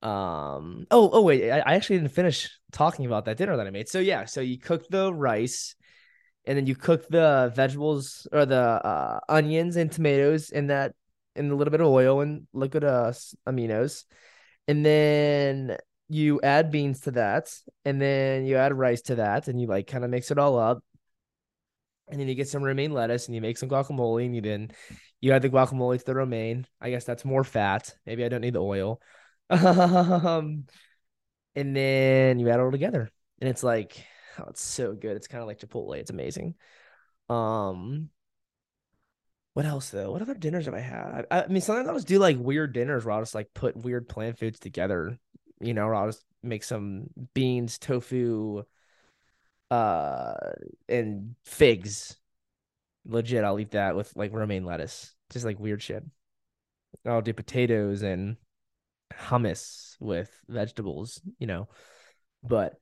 um. 0.04 0.86
Oh. 0.92 1.10
Oh. 1.12 1.22
Wait. 1.22 1.50
I, 1.50 1.60
I 1.60 1.76
actually 1.76 1.98
didn't 1.98 2.12
finish 2.12 2.50
talking 2.72 3.06
about 3.06 3.26
that 3.26 3.38
dinner 3.38 3.58
that 3.58 3.66
I 3.66 3.70
made. 3.70 3.90
So 3.90 4.00
yeah. 4.00 4.26
So 4.26 4.42
you 4.42 4.60
cook 4.60 4.88
the 4.90 5.14
rice, 5.14 5.76
and 6.46 6.58
then 6.58 6.68
you 6.68 6.76
cook 6.76 7.08
the 7.08 7.52
vegetables 7.56 8.28
or 8.32 8.46
the 8.46 8.60
uh, 8.60 9.20
onions 9.30 9.76
and 9.78 9.92
tomatoes 9.92 10.50
in 10.50 10.68
that 10.68 10.94
in 11.36 11.50
a 11.50 11.56
little 11.56 11.72
bit 11.72 11.82
of 11.82 11.88
oil 11.88 12.22
and 12.22 12.48
liquid 12.54 12.84
uh, 12.84 13.12
aminos, 13.48 14.04
and 14.68 14.86
then 14.86 15.78
you 16.10 16.40
add 16.44 16.70
beans 16.70 17.02
to 17.02 17.12
that, 17.12 17.52
and 17.86 18.00
then 18.00 18.46
you 18.46 18.58
add 18.58 18.74
rice 18.74 19.02
to 19.04 19.16
that, 19.16 19.48
and 19.48 19.60
you 19.60 19.68
like 19.68 19.88
kind 19.88 20.04
of 20.04 20.12
mix 20.12 20.30
it 20.30 20.38
all 20.38 20.60
up. 20.60 20.84
And 22.10 22.20
then 22.20 22.28
you 22.28 22.36
get 22.36 22.50
some 22.50 22.62
romaine 22.62 22.92
lettuce 22.92 23.28
and 23.28 23.34
you 23.34 23.42
make 23.42 23.58
some 23.58 23.70
guacamole, 23.70 24.26
and 24.26 24.36
you 24.36 24.42
then 24.42 24.72
you 25.22 25.32
add 25.32 25.42
the 25.42 25.50
guacamole 25.50 25.98
to 25.98 26.06
the 26.06 26.14
romaine. 26.14 26.68
I 26.82 26.90
guess 26.90 27.06
that's 27.06 27.24
more 27.24 27.46
fat. 27.46 27.96
Maybe 28.06 28.26
I 28.26 28.30
don't 28.30 28.42
need 28.42 28.54
the 28.54 28.62
oil. 28.62 29.02
Um, 30.24 30.66
and 31.56 31.76
then 31.76 32.40
you 32.40 32.50
add 32.50 32.60
it 32.60 32.64
all 32.64 32.72
together, 32.72 33.10
and 33.42 33.50
it's 33.50 33.64
like, 33.64 34.06
oh, 34.40 34.46
it's 34.50 34.64
so 34.64 34.94
good. 34.94 35.18
It's 35.18 35.28
kind 35.28 35.42
of 35.42 35.48
like 35.48 35.60
Chipotle. 35.60 35.98
It's 35.98 36.12
amazing. 36.12 36.56
Um, 37.30 38.10
what 39.54 39.66
else 39.66 39.90
though? 39.92 40.12
What 40.12 40.22
other 40.22 40.34
dinners 40.34 40.66
have 40.66 40.74
I 40.74 40.80
had? 40.80 41.28
I, 41.30 41.44
I 41.44 41.48
mean, 41.48 41.62
sometimes 41.62 41.88
I'll 41.88 41.96
just 41.96 42.08
do 42.08 42.18
like 42.20 42.38
weird 42.40 42.74
dinners 42.74 43.06
where 43.06 43.14
I'll 43.14 43.22
just 43.22 43.36
like 43.36 43.54
put 43.54 43.78
weird 43.78 44.10
plant 44.10 44.40
foods 44.40 44.60
together. 44.60 45.18
You 45.60 45.74
know, 45.74 45.86
or 45.86 45.96
I'll 45.96 46.08
just 46.08 46.26
make 46.42 46.64
some 46.64 47.08
beans, 47.34 47.78
tofu, 47.78 48.64
uh, 49.72 50.34
and 50.88 51.36
figs. 51.46 52.18
Legit, 53.06 53.44
I'll 53.44 53.60
eat 53.60 53.72
that 53.72 53.96
with 53.96 54.16
like 54.16 54.34
romaine 54.34 54.66
lettuce. 54.66 55.16
Just 55.32 55.46
like 55.46 55.60
weird 55.60 55.82
shit. 55.82 56.04
I'll 57.06 57.22
do 57.22 57.34
potatoes 57.34 58.02
and 58.02 58.38
hummus 59.20 59.96
with 60.00 60.30
vegetables, 60.48 61.22
you 61.40 61.48
know. 61.48 61.68
But 62.44 62.76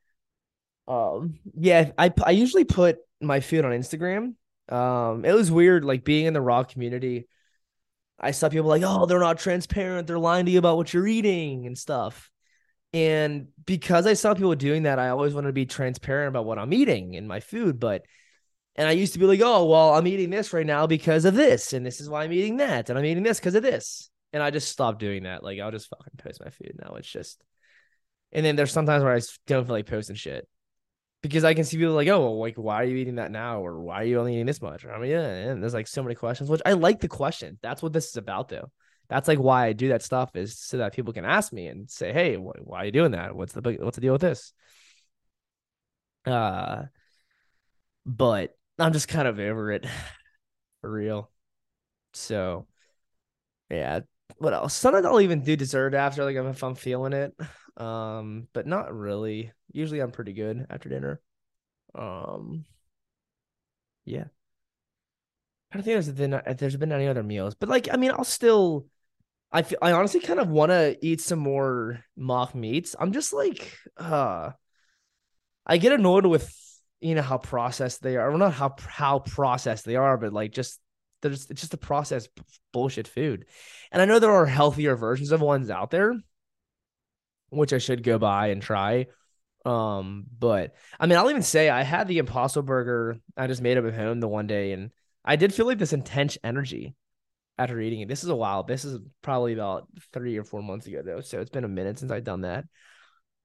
um 0.88 1.40
yeah, 1.56 1.92
I 1.98 2.14
I 2.24 2.32
usually 2.32 2.66
put 2.66 2.98
my 3.22 3.40
food 3.40 3.66
on 3.66 3.72
Instagram. 3.72 4.36
Um 4.70 5.26
it 5.26 5.34
was 5.34 5.52
weird 5.52 5.86
like 5.86 6.04
being 6.04 6.26
in 6.26 6.34
the 6.34 6.42
raw 6.42 6.64
community. 6.64 7.28
I 8.20 8.32
saw 8.32 8.50
people 8.50 8.68
like, 8.70 8.84
"Oh, 8.86 9.06
they're 9.08 9.20
not 9.20 9.40
transparent. 9.40 10.08
They're 10.08 10.20
lying 10.20 10.46
to 10.46 10.52
you 10.52 10.60
about 10.60 10.78
what 10.78 10.94
you're 10.94 11.08
eating 11.08 11.66
and 11.66 11.78
stuff." 11.78 12.30
And 12.94 13.48
because 13.66 14.06
I 14.06 14.14
saw 14.14 14.34
people 14.34 14.54
doing 14.56 14.84
that, 14.84 15.00
I 15.00 15.10
always 15.10 15.34
wanted 15.34 15.48
to 15.48 15.54
be 15.54 15.66
transparent 15.66 16.30
about 16.30 16.46
what 16.46 16.60
I'm 16.60 16.74
eating 16.74 17.16
and 17.16 17.28
my 17.28 17.40
food. 17.40 17.80
But 17.80 18.04
and 18.76 18.88
I 18.88 18.92
used 18.94 19.14
to 19.14 19.20
be 19.20 19.26
like, 19.26 19.42
oh, 19.42 19.66
well, 19.66 19.94
I'm 19.96 20.08
eating 20.08 20.30
this 20.30 20.54
right 20.54 20.66
now 20.66 20.88
because 20.88 21.26
of 21.26 21.34
this, 21.36 21.74
and 21.74 21.86
this 21.86 22.00
is 22.00 22.10
why 22.10 22.24
I'm 22.24 22.34
eating 22.34 22.58
that, 22.58 22.90
and 22.90 22.98
I'm 22.98 23.06
eating 23.06 23.24
this 23.24 23.40
because 23.40 23.56
of 23.56 23.64
this. 23.64 24.11
And 24.34 24.42
I 24.42 24.50
just 24.50 24.70
stopped 24.70 25.00
doing 25.00 25.24
that. 25.24 25.44
Like 25.44 25.60
I'll 25.60 25.72
just 25.72 25.90
fucking 25.90 26.14
post 26.18 26.42
my 26.44 26.50
food 26.50 26.74
now. 26.82 26.96
It's 26.96 27.10
just 27.10 27.44
and 28.32 28.46
then 28.46 28.56
there's 28.56 28.72
sometimes 28.72 29.04
where 29.04 29.16
I 29.16 29.22
don't 29.48 29.66
feel 29.66 29.76
like 29.76 29.88
posting 29.88 30.16
shit 30.16 30.48
because 31.22 31.44
I 31.44 31.54
can 31.54 31.64
see 31.64 31.78
people 31.78 31.94
like, 31.94 32.08
oh, 32.08 32.20
well, 32.20 32.40
like, 32.40 32.56
why 32.56 32.82
are 32.82 32.86
you 32.86 32.98
eating 32.98 33.16
that 33.16 33.32
now? 33.32 33.64
Or 33.64 33.80
why 33.80 34.02
are 34.02 34.06
you 34.06 34.20
only 34.20 34.34
eating 34.34 34.46
this 34.46 34.62
much? 34.62 34.86
I 34.86 34.98
mean, 34.98 35.12
yeah, 35.12 35.28
and 35.28 35.62
there's 35.62 35.74
like 35.74 35.88
so 35.88 36.02
many 36.02 36.16
questions, 36.16 36.50
which 36.50 36.62
I 36.66 36.74
like 36.74 37.00
the 37.00 37.08
question. 37.08 37.60
That's 37.62 37.84
what 37.84 37.94
this 37.94 38.10
is 38.10 38.18
about, 38.18 38.50
though. 38.50 38.72
That's 39.10 39.28
like 39.28 39.40
why 39.40 39.68
I 39.68 39.74
do 39.74 39.90
that 39.90 40.02
stuff 40.02 40.36
is 40.36 40.58
so 40.58 40.78
that 40.78 40.94
people 40.94 41.14
can 41.14 41.26
ask 41.26 41.52
me 41.52 41.68
and 41.68 41.90
say, 41.90 42.14
hey, 42.14 42.36
wh- 42.36 42.66
why 42.66 42.82
are 42.82 42.86
you 42.86 42.92
doing 42.92 43.12
that? 43.12 43.36
What's 43.36 43.54
the 43.54 43.62
what's 43.82 43.96
the 43.96 44.02
deal 44.02 44.14
with 44.14 44.22
this? 44.22 44.54
Uh, 46.26 46.84
but 48.06 48.56
I'm 48.80 48.94
just 48.94 49.08
kind 49.08 49.28
of 49.28 49.40
over 49.40 49.72
it 49.72 49.86
for 50.82 50.92
real. 50.92 51.30
So, 52.14 52.68
yeah. 53.70 54.02
What 54.42 54.56
else? 54.56 54.74
Sometimes 54.74 55.06
I'll 55.06 55.22
even 55.22 55.44
do 55.44 55.56
dessert 55.56 55.94
after, 55.94 56.26
like 56.26 56.36
if 56.36 56.64
I'm 56.64 56.74
feeling 56.74 57.14
it. 57.14 57.36
Um, 57.78 58.48
but 58.54 58.68
not 58.68 58.94
really. 58.94 59.52
Usually 59.72 60.02
I'm 60.02 60.12
pretty 60.12 60.34
good 60.34 60.66
after 60.70 60.90
dinner. 60.90 61.22
Um, 61.96 62.66
yeah. 64.04 64.26
I 65.72 65.78
don't 65.78 65.84
think 65.84 65.94
there's 65.94 66.10
been 66.10 66.42
there's 66.58 66.76
been 66.76 66.92
any 66.92 67.08
other 67.08 67.24
meals, 67.24 67.56
but 67.56 67.70
like 67.70 67.88
I 67.94 67.98
mean, 67.98 68.12
I'll 68.12 68.24
still. 68.24 68.88
I 69.52 69.62
feel, 69.64 69.80
I 69.82 69.92
honestly 69.92 70.22
kind 70.22 70.40
of 70.40 70.50
want 70.50 70.72
to 70.72 70.98
eat 71.02 71.22
some 71.22 71.40
more 71.40 72.04
mock 72.18 72.56
meats. 72.56 72.96
I'm 72.98 73.12
just 73.12 73.34
like, 73.34 73.78
uh, 73.98 74.52
I 75.66 75.78
get 75.78 75.92
annoyed 75.92 76.26
with 76.26 76.54
you 77.00 77.16
know 77.16 77.22
how 77.22 77.38
processed 77.38 78.02
they 78.02 78.18
are, 78.18 78.32
or 78.32 78.38
not 78.38 78.54
how 78.54 78.76
how 78.80 79.20
processed 79.20 79.86
they 79.86 79.96
are, 79.96 80.18
but 80.18 80.34
like 80.34 80.52
just 80.52 80.80
there's 81.22 81.50
it's 81.50 81.62
just 81.62 81.74
a 81.74 81.78
processed 81.78 82.30
bullshit 82.74 83.08
food. 83.08 83.46
And 83.92 84.02
I 84.02 84.06
know 84.06 84.20
there 84.20 84.32
are 84.32 84.46
healthier 84.46 84.96
versions 84.96 85.32
of 85.32 85.42
ones 85.42 85.70
out 85.70 85.92
there, 85.92 86.16
which 87.50 87.74
I 87.74 87.78
should 87.78 88.04
go 88.04 88.18
by 88.18 88.48
and 88.48 88.62
try. 88.62 89.08
Um, 89.66 90.26
but 90.38 90.76
I 91.00 91.06
mean, 91.06 91.18
I'll 91.18 91.30
even 91.30 91.44
say 91.44 91.70
I 91.70 91.84
had 91.84 92.08
the 92.08 92.18
Impossible 92.18 92.64
Burger 92.64 93.18
I 93.38 93.48
just 93.48 93.62
made 93.62 93.78
up 93.78 93.86
at 93.86 93.94
home 93.94 94.20
the 94.20 94.28
one 94.28 94.48
day, 94.48 94.72
and 94.72 94.92
I 95.24 95.36
did 95.36 95.54
feel 95.54 95.68
like 95.68 95.78
this 95.78 95.94
intense 95.94 96.38
energy 96.44 96.96
after 97.58 97.80
eating 97.80 98.02
it. 98.02 98.08
This 98.08 98.24
is 98.24 98.30
a 98.30 98.36
while. 98.36 98.64
This 98.64 98.86
is 98.86 99.00
probably 99.22 99.54
about 99.54 99.88
three 100.14 100.38
or 100.38 100.44
four 100.44 100.64
months 100.64 100.88
ago 100.88 101.02
though, 101.04 101.22
so 101.22 101.40
it's 101.40 101.52
been 101.52 101.64
a 101.64 101.70
minute 101.70 102.00
since 102.00 102.12
I've 102.12 102.24
done 102.24 102.42
that. 102.42 102.66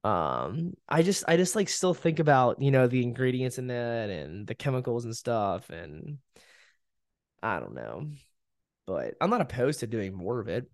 Um, 0.04 0.74
I 0.88 1.02
just 1.02 1.24
I 1.28 1.36
just 1.36 1.56
like 1.56 1.68
still 1.68 1.92
think 1.92 2.18
about 2.18 2.62
you 2.62 2.70
know 2.70 2.86
the 2.86 3.02
ingredients 3.02 3.58
in 3.58 3.66
that 3.66 4.08
and 4.08 4.46
the 4.46 4.54
chemicals 4.54 5.04
and 5.04 5.14
stuff, 5.14 5.68
and 5.68 6.18
I 7.46 7.60
don't 7.60 7.74
know, 7.74 8.08
but 8.88 9.14
I'm 9.20 9.30
not 9.30 9.40
opposed 9.40 9.80
to 9.80 9.86
doing 9.86 10.12
more 10.12 10.40
of 10.40 10.48
it. 10.48 10.68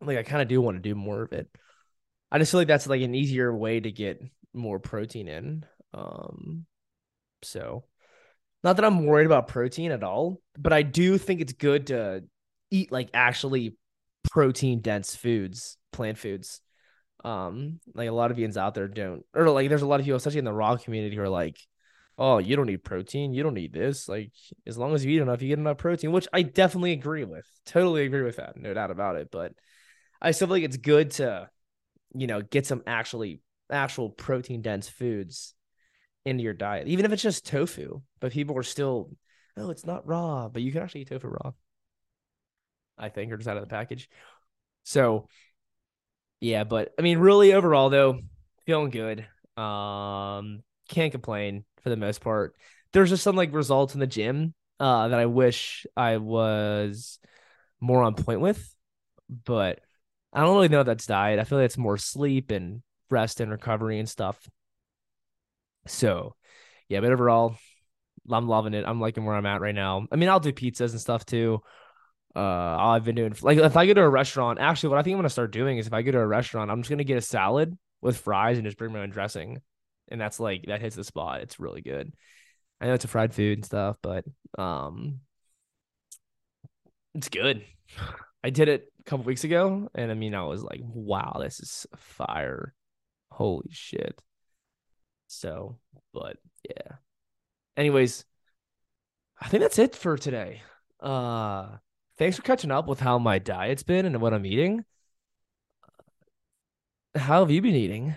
Like 0.00 0.18
I 0.18 0.24
kind 0.24 0.42
of 0.42 0.48
do 0.48 0.60
want 0.60 0.76
to 0.76 0.82
do 0.82 0.96
more 0.96 1.22
of 1.22 1.32
it. 1.32 1.48
I 2.30 2.38
just 2.38 2.50
feel 2.50 2.60
like 2.60 2.68
that's 2.68 2.88
like 2.88 3.02
an 3.02 3.14
easier 3.14 3.56
way 3.56 3.78
to 3.78 3.92
get 3.92 4.20
more 4.52 4.80
protein 4.80 5.28
in. 5.28 5.64
Um, 5.94 6.66
so 7.42 7.84
not 8.64 8.76
that 8.76 8.84
I'm 8.84 9.06
worried 9.06 9.26
about 9.26 9.46
protein 9.46 9.92
at 9.92 10.02
all, 10.02 10.40
but 10.58 10.72
I 10.72 10.82
do 10.82 11.18
think 11.18 11.40
it's 11.40 11.52
good 11.52 11.86
to 11.88 12.24
eat 12.72 12.90
like 12.90 13.10
actually 13.14 13.76
protein 14.30 14.80
dense 14.80 15.14
foods, 15.14 15.76
plant 15.92 16.18
foods. 16.18 16.60
Um, 17.24 17.78
like 17.94 18.08
a 18.08 18.12
lot 18.12 18.32
of 18.32 18.36
vegans 18.36 18.56
out 18.56 18.74
there 18.74 18.88
don't, 18.88 19.24
or 19.34 19.50
like 19.50 19.68
there's 19.68 19.82
a 19.82 19.86
lot 19.86 20.00
of 20.00 20.04
people, 20.04 20.16
especially 20.16 20.40
in 20.40 20.44
the 20.44 20.52
raw 20.52 20.76
community, 20.76 21.14
who 21.14 21.22
are 21.22 21.28
like, 21.28 21.58
"Oh, 22.18 22.38
you 22.38 22.56
don't 22.56 22.66
need 22.66 22.84
protein, 22.84 23.32
you 23.32 23.42
don't 23.42 23.54
need 23.54 23.72
this." 23.72 24.08
Like 24.08 24.32
as 24.66 24.76
long 24.76 24.94
as 24.94 25.04
you 25.04 25.12
eat 25.12 25.22
enough, 25.22 25.40
you 25.42 25.48
get 25.48 25.58
enough 25.58 25.78
protein, 25.78 26.12
which 26.12 26.28
I 26.32 26.42
definitely 26.42 26.92
agree 26.92 27.24
with. 27.24 27.46
Totally 27.64 28.04
agree 28.04 28.22
with 28.22 28.36
that, 28.36 28.56
no 28.56 28.74
doubt 28.74 28.90
about 28.90 29.16
it. 29.16 29.30
But 29.30 29.52
I 30.20 30.32
still 30.32 30.48
think 30.48 30.64
it's 30.64 30.76
good 30.76 31.12
to 31.12 31.48
you 32.14 32.26
know, 32.26 32.42
get 32.42 32.66
some 32.66 32.82
actually 32.86 33.40
actual 33.70 34.10
protein 34.10 34.62
dense 34.62 34.88
foods 34.88 35.54
into 36.24 36.42
your 36.42 36.54
diet, 36.54 36.88
even 36.88 37.04
if 37.04 37.12
it's 37.12 37.22
just 37.22 37.46
tofu. 37.46 38.00
But 38.20 38.32
people 38.32 38.56
are 38.56 38.62
still, 38.62 39.10
oh, 39.56 39.70
it's 39.70 39.86
not 39.86 40.06
raw, 40.06 40.48
but 40.48 40.62
you 40.62 40.72
can 40.72 40.82
actually 40.82 41.02
eat 41.02 41.08
tofu 41.08 41.28
raw. 41.28 41.52
I 42.96 43.08
think, 43.10 43.30
or 43.30 43.36
just 43.36 43.48
out 43.48 43.56
of 43.56 43.62
the 43.62 43.68
package. 43.68 44.08
So, 44.84 45.28
yeah, 46.40 46.64
but 46.64 46.92
I 46.98 47.02
mean, 47.02 47.18
really 47.18 47.52
overall 47.52 47.90
though, 47.90 48.20
feeling 48.66 48.90
good. 48.90 49.26
Um, 49.56 50.62
can't 50.88 51.12
complain 51.12 51.64
for 51.82 51.90
the 51.90 51.96
most 51.96 52.20
part. 52.20 52.54
There's 52.92 53.10
just 53.10 53.22
some 53.22 53.36
like 53.36 53.52
results 53.52 53.94
in 53.94 54.00
the 54.00 54.06
gym 54.06 54.54
uh 54.80 55.08
that 55.08 55.18
I 55.18 55.26
wish 55.26 55.86
I 55.96 56.18
was 56.18 57.18
more 57.80 58.02
on 58.02 58.14
point 58.14 58.40
with, 58.40 58.74
but 59.44 59.80
I 60.32 60.40
don't 60.40 60.54
really 60.54 60.68
know 60.68 60.80
if 60.80 60.86
that's 60.86 61.06
diet. 61.06 61.38
I 61.38 61.44
feel 61.44 61.58
like 61.58 61.66
it's 61.66 61.78
more 61.78 61.96
sleep 61.96 62.50
and 62.50 62.82
rest 63.10 63.40
and 63.40 63.50
recovery 63.50 63.98
and 63.98 64.08
stuff. 64.08 64.48
So, 65.86 66.34
yeah, 66.88 67.00
but 67.00 67.12
overall, 67.12 67.56
I'm 68.30 68.48
loving 68.48 68.74
it. 68.74 68.84
I'm 68.86 69.00
liking 69.00 69.24
where 69.24 69.34
I'm 69.34 69.46
at 69.46 69.60
right 69.60 69.74
now. 69.74 70.06
I 70.12 70.16
mean, 70.16 70.28
I'll 70.28 70.40
do 70.40 70.52
pizzas 70.52 70.90
and 70.90 71.00
stuff 71.00 71.24
too. 71.24 71.62
Uh, 72.36 72.40
I've 72.40 73.04
been 73.04 73.14
doing 73.14 73.34
like 73.40 73.58
if 73.58 73.76
I 73.76 73.86
go 73.86 73.94
to 73.94 74.02
a 74.02 74.08
restaurant. 74.08 74.58
Actually, 74.60 74.90
what 74.90 74.98
I 74.98 75.02
think 75.02 75.14
I'm 75.14 75.18
gonna 75.18 75.30
start 75.30 75.50
doing 75.50 75.78
is 75.78 75.86
if 75.86 75.92
I 75.92 76.02
go 76.02 76.12
to 76.12 76.18
a 76.18 76.26
restaurant, 76.26 76.70
I'm 76.70 76.82
just 76.82 76.90
gonna 76.90 77.04
get 77.04 77.16
a 77.16 77.22
salad 77.22 77.76
with 78.00 78.18
fries 78.18 78.58
and 78.58 78.66
just 78.66 78.78
bring 78.78 78.92
my 78.92 79.00
own 79.00 79.10
dressing, 79.10 79.60
and 80.10 80.20
that's 80.20 80.40
like 80.40 80.64
that 80.66 80.80
hits 80.80 80.96
the 80.96 81.04
spot. 81.04 81.40
It's 81.42 81.60
really 81.60 81.82
good. 81.82 82.12
I 82.80 82.86
know 82.86 82.94
it's 82.94 83.04
a 83.04 83.08
fried 83.08 83.34
food 83.34 83.58
and 83.58 83.64
stuff, 83.64 83.96
but 84.02 84.24
um, 84.58 85.20
it's 87.14 87.28
good. 87.28 87.64
I 88.44 88.50
did 88.50 88.68
it 88.68 88.92
a 89.00 89.02
couple 89.04 89.24
weeks 89.24 89.44
ago, 89.44 89.90
and 89.94 90.10
I 90.10 90.14
mean, 90.14 90.34
I 90.34 90.44
was 90.44 90.62
like, 90.62 90.80
wow, 90.82 91.38
this 91.40 91.60
is 91.60 91.86
fire. 91.96 92.74
Holy 93.30 93.68
shit. 93.70 94.20
So, 95.26 95.78
but 96.12 96.36
yeah. 96.68 96.96
Anyways, 97.76 98.24
I 99.40 99.48
think 99.48 99.62
that's 99.62 99.78
it 99.78 99.94
for 99.94 100.16
today. 100.16 100.62
Uh 101.00 101.76
thanks 102.16 102.36
for 102.36 102.42
catching 102.42 102.72
up 102.72 102.88
with 102.88 102.98
how 102.98 103.18
my 103.18 103.38
diet's 103.38 103.84
been 103.84 104.04
and 104.06 104.20
what 104.20 104.34
I'm 104.34 104.46
eating. 104.46 104.84
How 107.14 107.40
have 107.40 107.50
you 107.50 107.62
been 107.62 107.74
eating? 107.74 108.16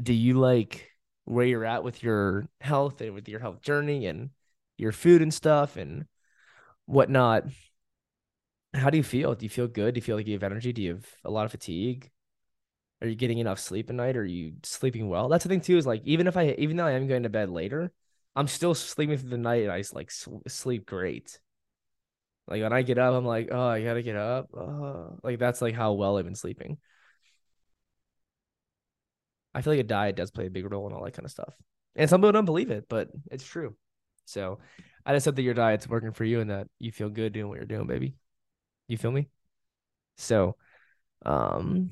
Do 0.00 0.12
you 0.12 0.34
like 0.34 0.89
where 1.30 1.46
you're 1.46 1.64
at 1.64 1.84
with 1.84 2.02
your 2.02 2.48
health 2.60 3.00
and 3.00 3.14
with 3.14 3.28
your 3.28 3.38
health 3.38 3.62
journey 3.62 4.06
and 4.06 4.30
your 4.76 4.90
food 4.92 5.22
and 5.22 5.32
stuff 5.32 5.76
and 5.76 6.06
whatnot? 6.86 7.44
How 8.74 8.90
do 8.90 8.96
you 8.96 9.04
feel? 9.04 9.34
Do 9.34 9.44
you 9.44 9.50
feel 9.50 9.68
good? 9.68 9.94
Do 9.94 9.98
you 9.98 10.02
feel 10.02 10.16
like 10.16 10.26
you 10.26 10.34
have 10.34 10.42
energy? 10.42 10.72
Do 10.72 10.82
you 10.82 10.94
have 10.94 11.06
a 11.24 11.30
lot 11.30 11.44
of 11.44 11.52
fatigue? 11.52 12.10
Are 13.00 13.08
you 13.08 13.14
getting 13.14 13.38
enough 13.38 13.60
sleep 13.60 13.88
at 13.88 13.96
night? 13.96 14.16
Are 14.16 14.24
you 14.24 14.54
sleeping 14.64 15.08
well? 15.08 15.28
That's 15.28 15.44
the 15.44 15.48
thing 15.48 15.60
too. 15.60 15.78
Is 15.78 15.86
like 15.86 16.02
even 16.04 16.26
if 16.26 16.36
I 16.36 16.54
even 16.58 16.76
though 16.76 16.86
I 16.86 16.92
am 16.92 17.06
going 17.06 17.22
to 17.22 17.28
bed 17.28 17.48
later, 17.48 17.92
I'm 18.34 18.48
still 18.48 18.74
sleeping 18.74 19.16
through 19.16 19.30
the 19.30 19.38
night 19.38 19.62
and 19.62 19.72
I 19.72 19.82
like 19.92 20.10
sleep 20.10 20.84
great. 20.84 21.40
Like 22.48 22.62
when 22.62 22.72
I 22.72 22.82
get 22.82 22.98
up, 22.98 23.14
I'm 23.14 23.24
like, 23.24 23.48
oh, 23.52 23.68
I 23.68 23.82
gotta 23.82 24.02
get 24.02 24.16
up. 24.16 24.50
Oh. 24.54 25.16
Like 25.22 25.38
that's 25.38 25.62
like 25.62 25.74
how 25.74 25.92
well 25.92 26.18
I've 26.18 26.24
been 26.24 26.34
sleeping. 26.34 26.78
I 29.54 29.62
feel 29.62 29.72
like 29.72 29.80
a 29.80 29.84
diet 29.84 30.16
does 30.16 30.30
play 30.30 30.46
a 30.46 30.50
big 30.50 30.70
role 30.70 30.86
in 30.86 30.92
all 30.92 31.04
that 31.04 31.14
kind 31.14 31.24
of 31.24 31.30
stuff. 31.30 31.54
And 31.96 32.08
some 32.08 32.20
people 32.20 32.32
don't 32.32 32.44
believe 32.44 32.70
it, 32.70 32.86
but 32.88 33.08
it's 33.30 33.44
true. 33.44 33.76
So 34.24 34.58
I 35.04 35.14
just 35.14 35.26
hope 35.26 35.36
that 35.36 35.42
your 35.42 35.54
diet's 35.54 35.88
working 35.88 36.12
for 36.12 36.24
you 36.24 36.40
and 36.40 36.50
that 36.50 36.68
you 36.78 36.92
feel 36.92 37.08
good 37.08 37.32
doing 37.32 37.48
what 37.48 37.56
you're 37.56 37.66
doing, 37.66 37.86
baby. 37.86 38.14
You 38.86 38.96
feel 38.96 39.10
me? 39.10 39.28
So, 40.16 40.56
um, 41.24 41.90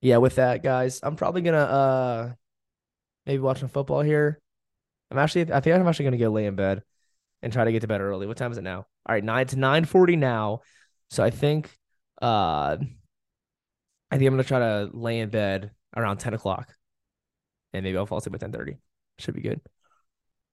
yeah, 0.00 0.18
with 0.18 0.36
that, 0.36 0.62
guys, 0.62 1.00
I'm 1.02 1.16
probably 1.16 1.42
gonna 1.42 1.58
uh 1.58 2.32
maybe 3.26 3.40
watch 3.40 3.60
some 3.60 3.68
football 3.68 4.00
here. 4.00 4.40
I'm 5.10 5.18
actually 5.18 5.52
I 5.52 5.60
think 5.60 5.76
I'm 5.76 5.86
actually 5.86 6.06
gonna 6.06 6.16
go 6.18 6.30
lay 6.30 6.46
in 6.46 6.56
bed 6.56 6.82
and 7.42 7.52
try 7.52 7.64
to 7.64 7.72
get 7.72 7.80
to 7.80 7.88
bed 7.88 8.00
early. 8.00 8.26
What 8.26 8.36
time 8.36 8.52
is 8.52 8.58
it 8.58 8.62
now? 8.62 8.86
All 9.06 9.14
right, 9.14 9.24
nine 9.24 9.46
to 9.48 9.56
nine 9.56 9.84
forty 9.84 10.16
now. 10.16 10.60
So 11.10 11.22
I 11.24 11.30
think 11.30 11.70
uh 12.22 12.76
I 14.10 14.18
think 14.18 14.26
I'm 14.26 14.34
gonna 14.34 14.44
try 14.44 14.58
to 14.58 14.90
lay 14.92 15.20
in 15.20 15.30
bed 15.30 15.72
around 15.96 16.18
10 16.18 16.34
o'clock. 16.34 16.74
And 17.72 17.84
maybe 17.84 17.96
I'll 17.96 18.06
fall 18.06 18.18
asleep 18.18 18.34
at 18.34 18.40
10 18.40 18.52
30. 18.52 18.76
Should 19.18 19.34
be 19.34 19.42
good. 19.42 19.60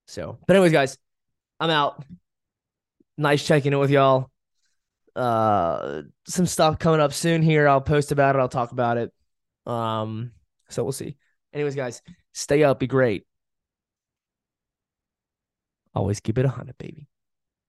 So, 0.07 0.37
but 0.47 0.55
anyways, 0.55 0.71
guys, 0.71 0.97
I'm 1.59 1.69
out. 1.69 2.03
Nice 3.17 3.45
checking 3.45 3.73
in 3.73 3.79
with 3.79 3.89
y'all 3.89 4.29
uh 5.17 6.03
some 6.27 6.45
stuff 6.45 6.77
coming 6.77 7.01
up 7.01 7.11
soon 7.11 7.41
here. 7.41 7.67
I'll 7.67 7.81
post 7.81 8.11
about 8.11 8.35
it. 8.35 8.39
I'll 8.39 8.47
talk 8.47 8.71
about 8.71 8.97
it. 8.97 9.11
Um, 9.65 10.31
so 10.69 10.83
we'll 10.83 10.93
see. 10.93 11.17
Anyways, 11.53 11.75
guys, 11.75 12.01
stay 12.33 12.63
up, 12.63 12.79
be 12.79 12.87
great. 12.87 13.25
Always 15.95 16.19
keep 16.19 16.37
it 16.37 16.45
a 16.45 16.49
hundred, 16.49 16.77
baby. 16.77 17.07